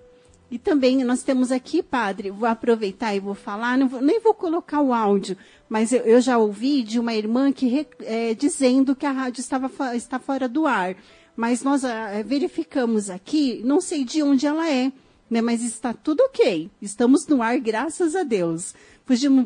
E 0.52 0.60
também 0.60 1.04
nós 1.04 1.24
temos 1.24 1.52
aqui, 1.52 1.82
padre, 1.82 2.30
vou 2.30 2.48
aproveitar 2.48 3.15
e 3.15 3.20
vou 3.20 3.34
falar, 3.34 3.80
vou, 3.88 4.00
nem 4.00 4.20
vou 4.20 4.34
colocar 4.34 4.80
o 4.80 4.94
áudio, 4.94 5.36
mas 5.68 5.91
eu, 5.91 6.02
eu 6.02 6.22
já 6.22 6.38
ouvi 6.38 6.84
de 6.84 7.00
uma 7.00 7.15
irmã 7.15 7.52
que 7.52 7.88
é, 8.02 8.36
dizendo 8.36 8.96
que 8.96 9.08
a 9.08 9.12
rádio 9.12 9.41
estava 9.41 9.70
está 9.96 10.20
fora 10.20 10.48
do 10.48 10.68
ar. 10.68 10.96
Mas 11.36 11.63
nós 11.63 11.84
é, 11.84 12.24
verificamos 12.24 13.10
aqui, 13.10 13.62
não 13.65 13.82
sei 13.82 14.06
de 14.06 14.22
onde 14.22 14.46
ela 14.46 14.70
é 14.70 14.91
né? 15.30 15.42
Mas 15.42 15.64
está 15.64 15.94
tudo 15.94 16.22
ok. 16.22 16.70
Estamos 16.82 17.28
no 17.28 17.42
ar, 17.42 17.60
graças 17.60 18.16
a 18.16 18.24
Deus. 18.24 18.74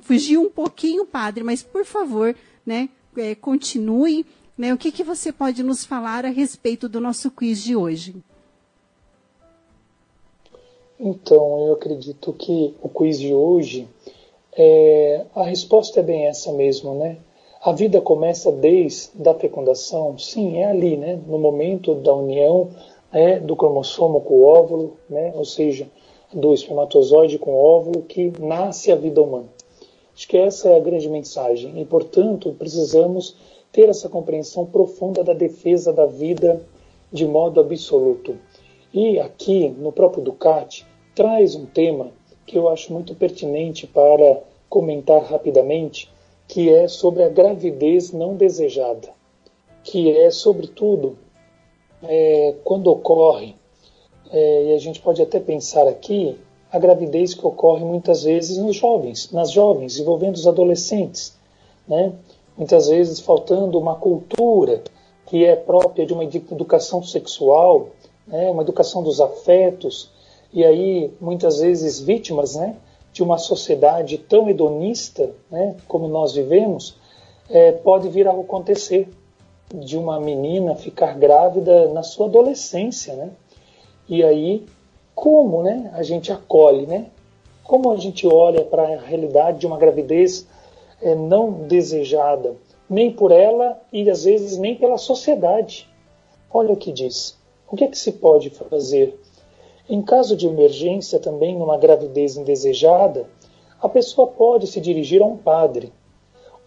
Fugiu, 0.02 0.42
um 0.42 0.50
pouquinho, 0.50 1.06
padre, 1.06 1.44
mas 1.44 1.62
por 1.62 1.86
favor, 1.86 2.36
né? 2.66 2.90
É, 3.18 3.36
continue. 3.36 4.26
Né? 4.58 4.74
O 4.74 4.78
que, 4.78 4.92
que 4.92 5.04
você 5.04 5.32
pode 5.32 5.64
nos 5.64 5.86
falar 5.86 6.26
a 6.26 6.30
respeito 6.30 6.90
do 6.90 7.00
nosso 7.00 7.32
quiz 7.32 7.62
de 7.64 7.76
hoje? 7.76 8.16
Então, 11.00 11.68
eu 11.68 11.74
acredito 11.74 12.34
que 12.34 12.74
o 12.82 12.90
quiz 12.90 13.18
de 13.20 13.34
hoje, 13.34 13.88
é, 14.58 15.26
a 15.34 15.44
resposta 15.44 16.02
é 16.02 16.04
bem 16.04 16.28
essa 16.28 16.52
mesmo, 16.52 16.94
né? 16.96 17.18
A 17.62 17.72
vida 17.72 18.02
começa 18.02 18.52
desde 18.52 19.28
a 19.28 19.34
fecundação, 19.34 20.18
sim, 20.18 20.60
é 20.60 20.66
ali, 20.66 20.98
né? 20.98 21.20
No 21.28 21.38
momento 21.38 21.96
da 21.96 22.14
união 22.14 22.70
é, 23.12 23.40
do 23.40 23.56
cromossomo 23.56 24.22
com 24.22 24.36
o 24.36 24.44
óvulo, 24.46 24.98
né, 25.10 25.32
ou 25.36 25.46
seja, 25.46 25.88
do 26.34 26.54
espermatozoide 26.54 27.40
com 27.40 27.52
o 27.52 27.64
óvulo, 27.64 28.04
que 28.04 28.32
nasce 28.40 28.92
a 28.92 28.96
vida 28.96 29.22
humana. 29.22 29.48
Acho 30.16 30.28
que 30.28 30.38
essa 30.38 30.70
é 30.70 30.78
a 30.78 30.82
grande 30.82 31.10
mensagem 31.10 31.80
e, 31.80 31.86
portanto, 31.86 32.54
precisamos 32.58 33.36
ter 33.72 33.90
essa 33.90 34.10
compreensão 34.10 34.66
profunda 34.66 35.24
da 35.24 35.34
defesa 35.34 35.94
da 35.94 36.06
vida 36.06 36.62
de 37.12 37.26
modo 37.26 37.60
absoluto. 37.60 38.38
E 38.94 39.20
aqui, 39.20 39.70
no 39.70 39.92
próprio 39.92 40.24
Ducati, 40.24 40.86
traz 41.16 41.56
um 41.56 41.66
tema 41.66 42.12
que 42.46 42.58
eu 42.58 42.68
acho 42.68 42.92
muito 42.92 43.14
pertinente 43.16 43.86
para 43.86 44.42
comentar 44.68 45.22
rapidamente, 45.24 46.12
que 46.48 46.70
é 46.70 46.88
sobre 46.88 47.24
a 47.24 47.30
gravidez 47.30 48.12
não 48.12 48.36
desejada, 48.36 49.10
que 49.84 50.12
é, 50.12 50.32
sobretudo, 50.32 51.18
é, 52.04 52.56
quando 52.64 52.88
ocorre, 52.88 53.56
é, 54.32 54.66
e 54.66 54.74
a 54.74 54.78
gente 54.78 55.02
pode 55.02 55.22
até 55.22 55.40
pensar 55.40 55.88
aqui, 55.88 56.38
a 56.72 56.78
gravidez 56.78 57.34
que 57.34 57.46
ocorre 57.46 57.84
muitas 57.84 58.24
vezes 58.24 58.58
nos 58.58 58.76
jovens, 58.76 59.32
nas 59.32 59.52
jovens, 59.52 59.98
envolvendo 59.98 60.36
os 60.36 60.48
adolescentes, 60.48 61.36
né? 61.88 62.14
muitas 62.56 62.88
vezes 62.88 63.20
faltando 63.20 63.80
uma 63.80 63.96
cultura 63.96 64.84
que 65.26 65.46
é 65.46 65.56
própria 65.56 66.06
de 66.06 66.14
uma 66.14 66.24
educação 66.24 67.02
sexual, 67.02 67.90
né? 68.28 68.52
uma 68.52 68.62
educação 68.62 69.02
dos 69.02 69.20
afetos, 69.20 70.12
e 70.54 70.64
aí 70.64 71.12
muitas 71.20 71.60
vezes 71.60 72.00
vítimas 72.00 72.56
né? 72.56 72.76
de 73.12 73.24
uma 73.24 73.40
sociedade 73.40 74.20
tão 74.20 74.48
hedonista 74.48 75.32
né? 75.50 75.76
como 75.88 76.08
nós 76.08 76.34
vivemos, 76.34 76.96
é, 77.50 77.72
pode 77.72 78.10
vir 78.10 78.28
a 78.28 78.32
acontecer 78.32 79.10
de 79.74 79.98
uma 79.98 80.20
menina 80.20 80.76
ficar 80.76 81.18
grávida 81.18 81.88
na 81.90 82.02
sua 82.02 82.26
adolescência, 82.26 83.16
né? 83.16 83.32
E 84.08 84.24
aí, 84.24 84.66
como, 85.14 85.62
né, 85.62 85.92
a 85.94 86.02
gente 86.02 86.32
acolhe, 86.32 86.88
né? 86.88 87.08
Como 87.64 87.92
a 87.92 87.98
gente 87.98 88.26
olha 88.26 88.64
para 88.64 88.84
a 88.84 89.00
realidade 89.00 89.60
de 89.60 89.68
uma 89.68 89.78
gravidez 89.78 90.48
é, 91.02 91.14
não 91.14 91.52
desejada, 91.68 92.56
nem 92.90 93.12
por 93.12 93.32
ela 93.32 93.80
e 93.94 94.10
às 94.10 94.24
vezes 94.24 94.58
nem 94.58 94.76
pela 94.76 94.98
sociedade. 94.98 95.88
Olha 96.52 96.74
o 96.74 96.78
que 96.78 96.92
diz. 96.92 97.38
O 97.70 97.76
que 97.76 97.84
é 97.84 97.88
que 97.88 97.98
se 97.98 98.14
pode 98.14 98.50
fazer? 98.50 99.20
Em 99.88 100.02
caso 100.02 100.36
de 100.36 100.48
emergência, 100.48 101.20
também 101.20 101.56
numa 101.56 101.78
gravidez 101.78 102.38
indesejada, 102.38 103.28
a 103.80 103.88
pessoa 103.88 104.28
pode 104.28 104.66
se 104.66 104.82
dirigir 104.82 105.22
a 105.22 105.26
um 105.26 105.38
padre 105.38 105.94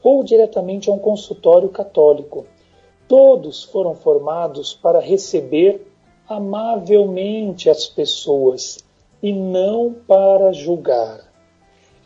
ou 0.03 0.22
diretamente 0.22 0.88
a 0.88 0.92
um 0.92 0.98
consultório 0.98 1.68
católico 1.68 2.46
Todos 3.09 3.62
foram 3.64 3.94
formados 3.94 4.74
para 4.74 5.00
receber 5.00 5.86
amavelmente 6.28 7.68
as 7.68 7.86
pessoas 7.86 8.78
e 9.22 9.32
não 9.32 9.94
para 10.07 10.53
julgar. 10.53 11.20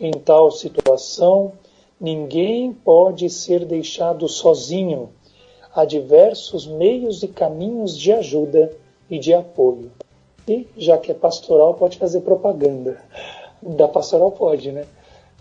Em 0.00 0.10
tal 0.10 0.50
situação, 0.50 1.52
ninguém 2.00 2.72
pode 2.72 3.30
ser 3.30 3.64
deixado 3.64 4.28
sozinho. 4.28 5.10
Há 5.74 5.84
diversos 5.84 6.66
meios 6.66 7.22
e 7.22 7.28
caminhos 7.28 7.96
de 7.96 8.12
ajuda 8.12 8.72
e 9.08 9.18
de 9.18 9.32
apoio. 9.32 9.90
E, 10.48 10.66
já 10.76 10.98
que 10.98 11.10
é 11.10 11.14
pastoral, 11.14 11.74
pode 11.74 11.98
fazer 11.98 12.20
propaganda. 12.20 13.00
Da 13.62 13.88
pastoral 13.88 14.32
pode, 14.32 14.72
né? 14.72 14.84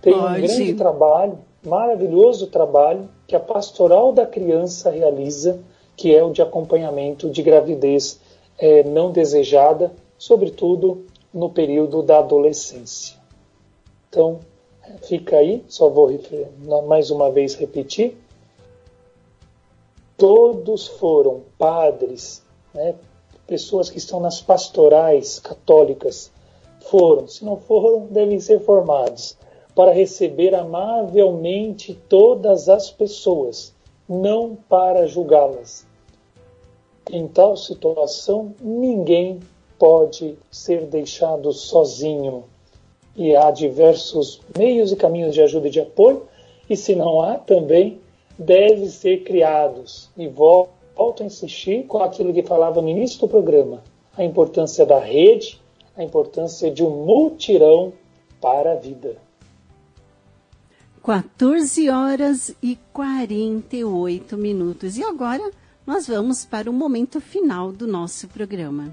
Tem 0.01 0.13
pode. 0.13 0.25
um 0.25 0.47
grande 0.47 0.73
trabalho 0.73 1.37
maravilhoso 1.65 2.47
trabalho 2.47 3.09
que 3.27 3.35
a 3.35 3.39
Pastoral 3.39 4.13
da 4.13 4.25
Criança 4.25 4.89
realiza, 4.89 5.59
que 5.95 6.13
é 6.13 6.23
o 6.23 6.31
de 6.31 6.41
acompanhamento 6.41 7.29
de 7.29 7.41
gravidez 7.41 8.19
é, 8.57 8.83
não 8.83 9.11
desejada, 9.11 9.91
sobretudo 10.17 11.05
no 11.33 11.49
período 11.49 12.01
da 12.01 12.19
adolescência. 12.19 13.17
Então, 14.09 14.39
fica 15.03 15.37
aí, 15.37 15.63
só 15.67 15.89
vou 15.89 16.09
mais 16.87 17.09
uma 17.11 17.31
vez 17.31 17.55
repetir. 17.55 18.17
Todos 20.17 20.87
foram 20.87 21.41
padres, 21.57 22.41
né, 22.73 22.95
pessoas 23.45 23.89
que 23.89 23.97
estão 23.97 24.19
nas 24.19 24.41
pastorais 24.41 25.39
católicas, 25.39 26.31
foram, 26.79 27.27
se 27.27 27.43
não 27.43 27.57
foram, 27.57 28.05
devem 28.05 28.39
ser 28.39 28.59
formados 28.61 29.35
para 29.75 29.91
receber 29.91 30.55
amavelmente 30.55 31.93
todas 32.07 32.69
as 32.69 32.89
pessoas, 32.89 33.75
não 34.07 34.55
para 34.55 35.05
julgá-las. 35.05 35.85
Em 37.11 37.27
tal 37.27 37.57
situação, 37.57 38.55
ninguém 38.61 39.41
pode 39.77 40.37
ser 40.49 40.85
deixado 40.85 41.51
sozinho. 41.51 42.45
E 43.17 43.35
há 43.35 43.51
diversos 43.51 44.41
meios 44.57 44.91
e 44.91 44.95
caminhos 44.95 45.33
de 45.33 45.41
ajuda 45.41 45.67
e 45.67 45.71
de 45.71 45.81
apoio, 45.81 46.23
e 46.69 46.75
se 46.75 46.95
não 46.95 47.21
há, 47.21 47.37
também 47.37 47.99
devem 48.39 48.87
ser 48.87 49.23
criados. 49.23 50.09
E 50.17 50.27
volto 50.27 51.21
a 51.21 51.25
insistir 51.25 51.85
com 51.85 51.99
aquilo 51.99 52.33
que 52.33 52.43
falava 52.43 52.81
no 52.81 52.89
início 52.89 53.19
do 53.19 53.27
programa: 53.27 53.83
a 54.17 54.23
importância 54.23 54.85
da 54.85 54.99
rede, 54.99 55.61
a 55.95 56.03
importância 56.03 56.71
de 56.71 56.83
um 56.83 57.05
multirão 57.05 57.93
para 58.41 58.71
a 58.71 58.75
vida. 58.75 59.24
14 61.05 61.87
horas 61.87 62.55
e 62.63 62.79
48 62.91 64.35
minutos. 64.35 64.97
E 64.97 65.03
agora 65.03 65.51
nós 65.85 66.07
vamos 66.07 66.45
para 66.45 66.67
o 66.67 66.73
momento 66.73 67.21
final 67.21 67.71
do 67.71 67.85
nosso 67.85 68.27
programa. 68.27 68.91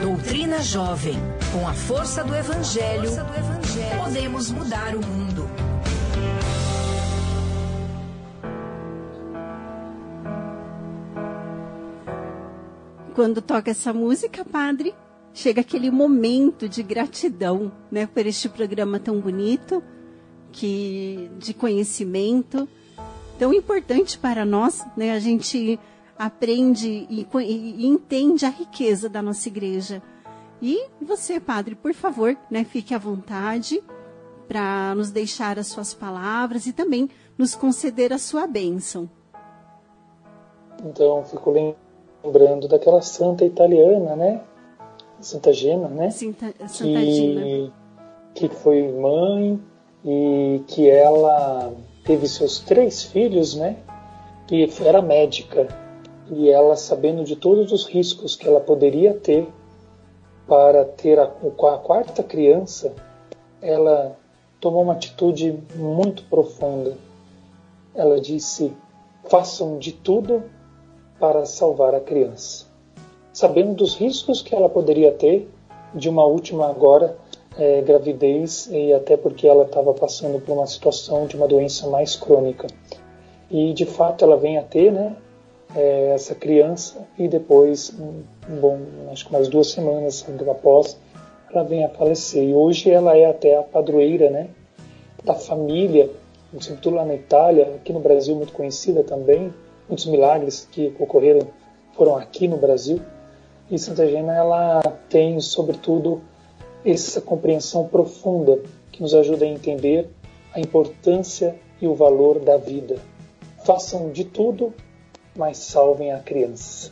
Doutrina 0.00 0.62
Jovem. 0.62 1.16
Com 1.52 1.68
a 1.68 1.74
força 1.74 2.24
do 2.24 2.34
Evangelho, 2.34 3.10
força 3.10 3.24
do 3.24 3.34
evangelho 3.34 4.02
podemos 4.02 4.50
mudar 4.52 4.96
o 4.96 5.06
mundo. 5.06 5.50
Quando 13.14 13.42
toca 13.42 13.70
essa 13.70 13.92
música, 13.92 14.46
padre, 14.46 14.94
chega 15.32 15.60
aquele 15.60 15.90
momento 15.90 16.68
de 16.68 16.82
gratidão, 16.82 17.72
né, 17.90 18.06
por 18.06 18.26
este 18.26 18.48
programa 18.48 18.98
tão 18.98 19.20
bonito, 19.20 19.82
que 20.52 21.30
de 21.38 21.54
conhecimento, 21.54 22.68
tão 23.38 23.54
importante 23.54 24.18
para 24.18 24.44
nós, 24.44 24.84
né? 24.96 25.12
A 25.12 25.18
gente 25.18 25.78
aprende 26.18 27.06
e, 27.08 27.26
e, 27.40 27.86
entende 27.86 28.44
a 28.44 28.50
riqueza 28.50 29.08
da 29.08 29.22
nossa 29.22 29.48
igreja. 29.48 30.02
E 30.60 30.88
você, 31.00 31.40
padre, 31.40 31.74
por 31.74 31.94
favor, 31.94 32.36
né, 32.50 32.64
fique 32.64 32.92
à 32.92 32.98
vontade 32.98 33.82
para 34.46 34.94
nos 34.94 35.10
deixar 35.10 35.58
as 35.58 35.68
suas 35.68 35.94
palavras 35.94 36.66
e 36.66 36.72
também 36.72 37.08
nos 37.38 37.54
conceder 37.54 38.12
a 38.12 38.18
sua 38.18 38.46
bênção. 38.46 39.08
Então, 40.84 41.24
fico 41.24 41.50
lembrando 42.22 42.68
daquela 42.68 43.00
santa 43.00 43.44
italiana, 43.44 44.16
né? 44.16 44.42
Santa 45.20 45.52
Gena, 45.52 45.88
né? 45.88 46.10
Santa, 46.10 46.46
Santa 46.66 47.00
que, 47.00 47.12
Gina. 47.12 47.72
que 48.34 48.48
foi 48.48 48.90
mãe 48.90 49.60
e 50.04 50.62
que 50.66 50.88
ela 50.88 51.72
teve 52.04 52.26
seus 52.26 52.60
três 52.60 53.02
filhos, 53.02 53.54
né? 53.54 53.76
E 54.50 54.68
era 54.84 55.02
médica. 55.02 55.68
E 56.30 56.48
ela, 56.48 56.76
sabendo 56.76 57.24
de 57.24 57.36
todos 57.36 57.72
os 57.72 57.86
riscos 57.86 58.34
que 58.34 58.48
ela 58.48 58.60
poderia 58.60 59.14
ter 59.14 59.46
para 60.46 60.84
ter 60.84 61.18
a, 61.18 61.24
a 61.24 61.78
quarta 61.78 62.22
criança, 62.22 62.92
ela 63.60 64.16
tomou 64.60 64.82
uma 64.82 64.94
atitude 64.94 65.58
muito 65.74 66.24
profunda. 66.24 66.96
Ela 67.94 68.20
disse: 68.20 68.72
façam 69.28 69.78
de 69.78 69.92
tudo 69.92 70.42
para 71.18 71.44
salvar 71.44 71.94
a 71.94 72.00
criança 72.00 72.69
sabendo 73.32 73.74
dos 73.74 73.94
riscos 73.96 74.42
que 74.42 74.54
ela 74.54 74.68
poderia 74.68 75.12
ter 75.12 75.48
de 75.94 76.08
uma 76.08 76.24
última 76.24 76.68
agora 76.68 77.16
é, 77.58 77.80
gravidez 77.82 78.68
e 78.70 78.92
até 78.92 79.16
porque 79.16 79.46
ela 79.46 79.64
estava 79.64 79.92
passando 79.92 80.40
por 80.40 80.52
uma 80.52 80.66
situação 80.66 81.26
de 81.26 81.36
uma 81.36 81.48
doença 81.48 81.88
mais 81.88 82.16
crônica. 82.16 82.66
E 83.50 83.72
de 83.72 83.84
fato 83.84 84.24
ela 84.24 84.36
vem 84.36 84.58
a 84.58 84.62
ter, 84.62 84.92
né, 84.92 85.16
é, 85.74 86.12
essa 86.14 86.34
criança 86.34 87.06
e 87.18 87.28
depois, 87.28 87.92
bom, 88.60 88.78
acho 89.12 89.26
que 89.26 89.32
mais 89.32 89.48
duas 89.48 89.70
semanas 89.70 90.24
após, 90.50 90.96
ela 91.52 91.64
vem 91.64 91.84
a 91.84 91.88
falecer. 91.88 92.44
E 92.44 92.54
hoje 92.54 92.90
ela 92.90 93.16
é 93.16 93.24
até 93.24 93.56
a 93.56 93.62
padroeira, 93.62 94.30
né, 94.30 94.48
da 95.24 95.34
família, 95.34 96.10
sobretudo 96.60 96.96
lá 96.96 97.04
na 97.04 97.14
Itália, 97.14 97.74
aqui 97.76 97.92
no 97.92 98.00
Brasil 98.00 98.34
muito 98.34 98.52
conhecida 98.52 99.02
também, 99.02 99.52
muitos 99.88 100.06
milagres 100.06 100.66
que 100.70 100.94
ocorreram 100.98 101.46
foram 101.94 102.16
aqui 102.16 102.48
no 102.48 102.56
Brasil. 102.56 103.00
E 103.70 103.78
Santa 103.78 104.04
Gema 104.04 104.34
ela 104.34 104.80
tem, 105.08 105.40
sobretudo, 105.40 106.20
essa 106.84 107.20
compreensão 107.20 107.86
profunda 107.86 108.60
que 108.90 109.00
nos 109.00 109.14
ajuda 109.14 109.44
a 109.44 109.48
entender 109.48 110.10
a 110.52 110.58
importância 110.58 111.54
e 111.80 111.86
o 111.86 111.94
valor 111.94 112.40
da 112.40 112.56
vida. 112.56 112.96
Façam 113.64 114.10
de 114.10 114.24
tudo, 114.24 114.74
mas 115.36 115.58
salvem 115.58 116.10
a 116.10 116.18
criança. 116.18 116.90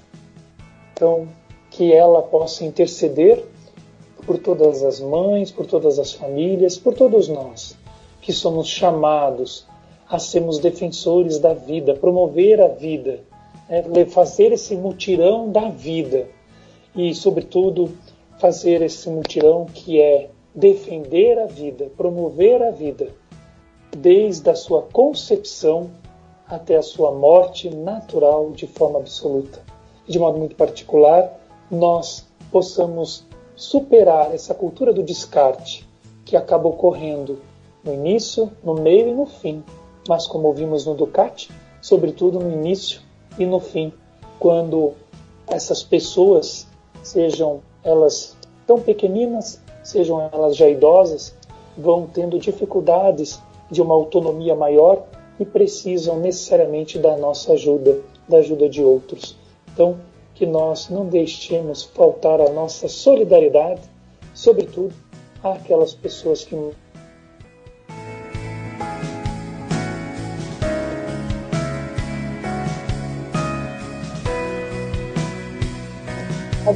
Então, 0.92 1.26
que 1.68 1.92
ela 1.92 2.22
possa 2.22 2.64
interceder 2.64 3.44
por 4.24 4.38
todas 4.38 4.84
as 4.84 5.00
mães, 5.00 5.50
por 5.50 5.66
todas 5.66 5.98
as 5.98 6.12
famílias, 6.12 6.78
por 6.78 6.94
todos 6.94 7.28
nós 7.28 7.76
que 8.22 8.32
somos 8.32 8.68
chamados 8.68 9.66
a 10.08 10.18
sermos 10.18 10.58
defensores 10.58 11.38
da 11.38 11.54
vida, 11.54 11.94
promover 11.94 12.60
a 12.60 12.68
vida, 12.68 13.20
né? 13.68 14.04
fazer 14.04 14.52
esse 14.52 14.76
mutirão 14.76 15.50
da 15.50 15.70
vida 15.70 16.28
e, 16.98 17.14
sobretudo, 17.14 17.96
fazer 18.40 18.82
esse 18.82 19.08
mutirão 19.08 19.66
que 19.66 20.02
é 20.02 20.30
defender 20.52 21.38
a 21.38 21.46
vida, 21.46 21.88
promover 21.96 22.60
a 22.60 22.72
vida, 22.72 23.14
desde 23.96 24.50
a 24.50 24.56
sua 24.56 24.82
concepção 24.82 25.92
até 26.44 26.76
a 26.76 26.82
sua 26.82 27.12
morte 27.12 27.70
natural 27.70 28.50
de 28.50 28.66
forma 28.66 28.98
absoluta. 28.98 29.62
De 30.08 30.18
modo 30.18 30.38
muito 30.38 30.56
particular, 30.56 31.38
nós 31.70 32.26
possamos 32.50 33.24
superar 33.54 34.34
essa 34.34 34.52
cultura 34.52 34.92
do 34.92 35.02
descarte 35.02 35.88
que 36.24 36.36
acaba 36.36 36.68
ocorrendo 36.68 37.38
no 37.84 37.94
início, 37.94 38.50
no 38.64 38.74
meio 38.74 39.10
e 39.10 39.14
no 39.14 39.26
fim, 39.26 39.62
mas 40.08 40.26
como 40.26 40.48
ouvimos 40.48 40.84
no 40.84 40.94
Ducati, 40.94 41.48
sobretudo 41.80 42.40
no 42.40 42.50
início 42.50 43.00
e 43.38 43.46
no 43.46 43.60
fim, 43.60 43.92
quando 44.40 44.94
essas 45.46 45.82
pessoas 45.82 46.67
sejam 47.02 47.60
elas 47.82 48.36
tão 48.66 48.80
pequeninas, 48.80 49.60
sejam 49.82 50.28
elas 50.32 50.56
já 50.56 50.68
idosas, 50.68 51.34
vão 51.76 52.06
tendo 52.06 52.38
dificuldades 52.38 53.40
de 53.70 53.80
uma 53.80 53.94
autonomia 53.94 54.54
maior 54.54 55.04
e 55.38 55.44
precisam 55.44 56.18
necessariamente 56.18 56.98
da 56.98 57.16
nossa 57.16 57.52
ajuda, 57.52 58.00
da 58.28 58.38
ajuda 58.38 58.68
de 58.68 58.82
outros. 58.82 59.36
Então, 59.72 59.96
que 60.34 60.44
nós 60.46 60.88
não 60.88 61.06
deixemos 61.06 61.82
faltar 61.82 62.40
a 62.40 62.50
nossa 62.50 62.88
solidariedade, 62.88 63.82
sobretudo 64.34 64.94
àquelas 65.42 65.94
pessoas 65.94 66.44
que 66.44 66.54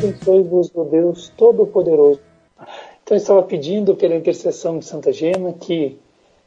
Abençoe-vos 0.02 0.72
o 0.74 0.82
Deus 0.82 1.28
Todo-Poderoso. 1.36 2.18
Então, 3.04 3.16
eu 3.16 3.18
estava 3.18 3.40
pedindo 3.44 3.94
pela 3.94 4.16
intercessão 4.16 4.76
de 4.76 4.84
Santa 4.84 5.12
Gema 5.12 5.52
que 5.52 5.96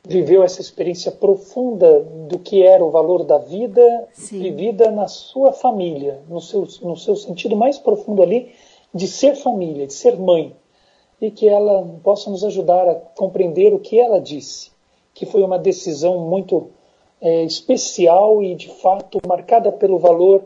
viveu 0.05 0.43
essa 0.43 0.59
experiência 0.59 1.09
profunda 1.09 2.01
do 2.01 2.37
que 2.37 2.63
era 2.63 2.83
o 2.83 2.91
valor 2.91 3.23
da 3.23 3.37
vida 3.37 4.09
Sim. 4.11 4.39
vivida 4.39 4.91
na 4.91 5.07
sua 5.07 5.53
família, 5.53 6.19
no 6.27 6.41
seu, 6.41 6.67
no 6.81 6.97
seu 6.97 7.15
sentido 7.15 7.55
mais 7.55 7.79
profundo 7.79 8.21
ali, 8.21 8.51
de 8.93 9.07
ser 9.07 9.35
família, 9.37 9.87
de 9.87 9.93
ser 9.93 10.19
mãe. 10.19 10.53
E 11.21 11.31
que 11.31 11.47
ela 11.47 11.81
possa 12.03 12.29
nos 12.29 12.43
ajudar 12.43 12.89
a 12.89 12.95
compreender 12.95 13.73
o 13.73 13.79
que 13.79 13.97
ela 13.97 14.19
disse, 14.19 14.69
que 15.13 15.25
foi 15.25 15.41
uma 15.41 15.57
decisão 15.57 16.19
muito 16.27 16.71
é, 17.21 17.45
especial 17.45 18.43
e, 18.43 18.53
de 18.53 18.67
fato, 18.67 19.17
marcada 19.25 19.71
pelo 19.71 19.97
valor 19.97 20.43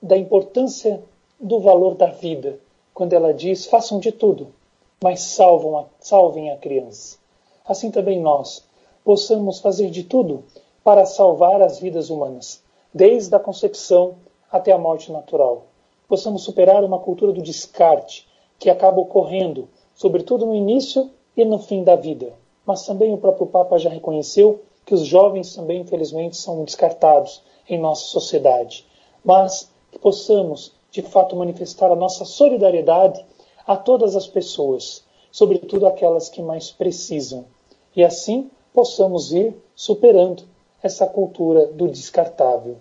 da 0.00 0.16
importância 0.16 1.02
do 1.42 1.58
valor 1.58 1.96
da 1.96 2.06
vida, 2.06 2.60
quando 2.94 3.12
ela 3.12 3.34
diz: 3.34 3.66
façam 3.66 3.98
de 3.98 4.12
tudo, 4.12 4.54
mas 5.02 5.20
salvam 5.20 5.76
a, 5.76 5.84
salvem 5.98 6.50
a 6.52 6.56
criança. 6.56 7.18
Assim 7.66 7.90
também 7.90 8.20
nós 8.20 8.64
possamos 9.04 9.58
fazer 9.58 9.90
de 9.90 10.04
tudo 10.04 10.44
para 10.84 11.04
salvar 11.04 11.60
as 11.60 11.80
vidas 11.80 12.10
humanas, 12.10 12.62
desde 12.94 13.34
a 13.34 13.40
concepção 13.40 14.14
até 14.50 14.70
a 14.70 14.78
morte 14.78 15.10
natural. 15.10 15.64
Possamos 16.06 16.44
superar 16.44 16.84
uma 16.84 17.00
cultura 17.00 17.32
do 17.32 17.42
descarte 17.42 18.28
que 18.58 18.70
acaba 18.70 19.00
ocorrendo, 19.00 19.68
sobretudo 19.94 20.46
no 20.46 20.54
início 20.54 21.10
e 21.36 21.44
no 21.44 21.58
fim 21.58 21.82
da 21.82 21.96
vida. 21.96 22.32
Mas 22.64 22.86
também 22.86 23.12
o 23.12 23.18
próprio 23.18 23.46
Papa 23.46 23.78
já 23.78 23.90
reconheceu 23.90 24.62
que 24.84 24.94
os 24.94 25.04
jovens 25.04 25.54
também, 25.54 25.80
infelizmente, 25.80 26.36
são 26.36 26.64
descartados 26.64 27.42
em 27.68 27.78
nossa 27.78 28.04
sociedade. 28.04 28.86
Mas 29.24 29.70
que 29.90 29.98
possamos, 29.98 30.72
de 30.92 31.00
fato, 31.00 31.34
manifestar 31.34 31.90
a 31.90 31.96
nossa 31.96 32.24
solidariedade 32.26 33.24
a 33.66 33.76
todas 33.76 34.14
as 34.14 34.26
pessoas, 34.26 35.02
sobretudo 35.30 35.86
aquelas 35.86 36.28
que 36.28 36.42
mais 36.42 36.70
precisam. 36.70 37.46
E 37.96 38.04
assim 38.04 38.50
possamos 38.74 39.32
ir 39.32 39.56
superando 39.74 40.44
essa 40.82 41.06
cultura 41.06 41.66
do 41.66 41.88
descartável. 41.88 42.76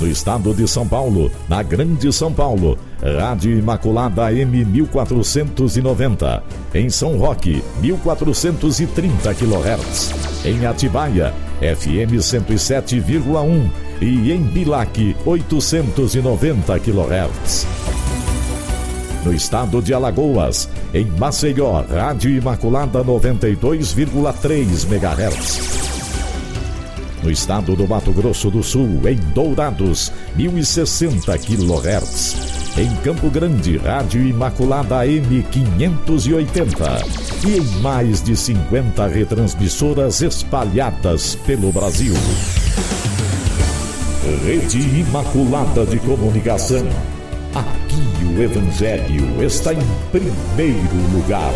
No 0.01 0.09
estado 0.09 0.53
de 0.53 0.66
São 0.66 0.88
Paulo, 0.88 1.30
na 1.49 1.62
Grande 1.62 2.12
São 2.12 2.32
Paulo, 2.32 2.76
Rádio 3.01 3.57
Imaculada 3.57 4.32
M 4.32 4.64
1490. 4.64 6.43
Em 6.74 6.90
São 6.90 7.16
Roque, 7.16 7.62
1430 7.80 9.34
kHz. 9.34 10.45
Em 10.45 10.66
Atibaia, 10.66 11.32
FM 11.61 12.18
107,1 12.18 13.70
e 14.01 14.32
em 14.32 14.43
Bilac, 14.43 15.16
890 15.24 16.76
kHz. 16.80 17.66
No 19.24 19.32
estado 19.32 19.80
de 19.80 19.95
Alagoas, 19.95 20.68
em 20.93 21.07
Maceió, 21.07 21.84
Rádio 21.88 22.32
Imaculada 22.32 23.05
92,3 23.05 24.90
MHz. 24.90 25.91
No 27.22 27.30
estado 27.30 27.76
do 27.76 27.86
Mato 27.86 28.12
Grosso 28.12 28.50
do 28.50 28.62
Sul, 28.62 29.00
em 29.08 29.16
Dourados, 29.32 30.12
1060 30.34 31.38
kHz. 31.38 32.52
Em 32.76 32.88
Campo 32.96 33.30
Grande, 33.30 33.76
Rádio 33.76 34.26
Imaculada 34.26 35.06
M 35.06 35.42
580. 35.50 37.06
E 37.46 37.58
em 37.58 37.80
mais 37.80 38.22
de 38.22 38.34
50 38.34 39.06
retransmissoras 39.06 40.20
espalhadas 40.20 41.36
pelo 41.46 41.70
Brasil. 41.70 42.14
Rede 44.44 44.78
Imaculada 44.78 45.86
de 45.86 45.98
Comunicação. 46.00 46.86
Aqui 47.54 48.24
o 48.24 48.42
Evangelho 48.42 49.44
está 49.44 49.74
em 49.74 49.86
primeiro 50.10 50.96
lugar. 51.12 51.52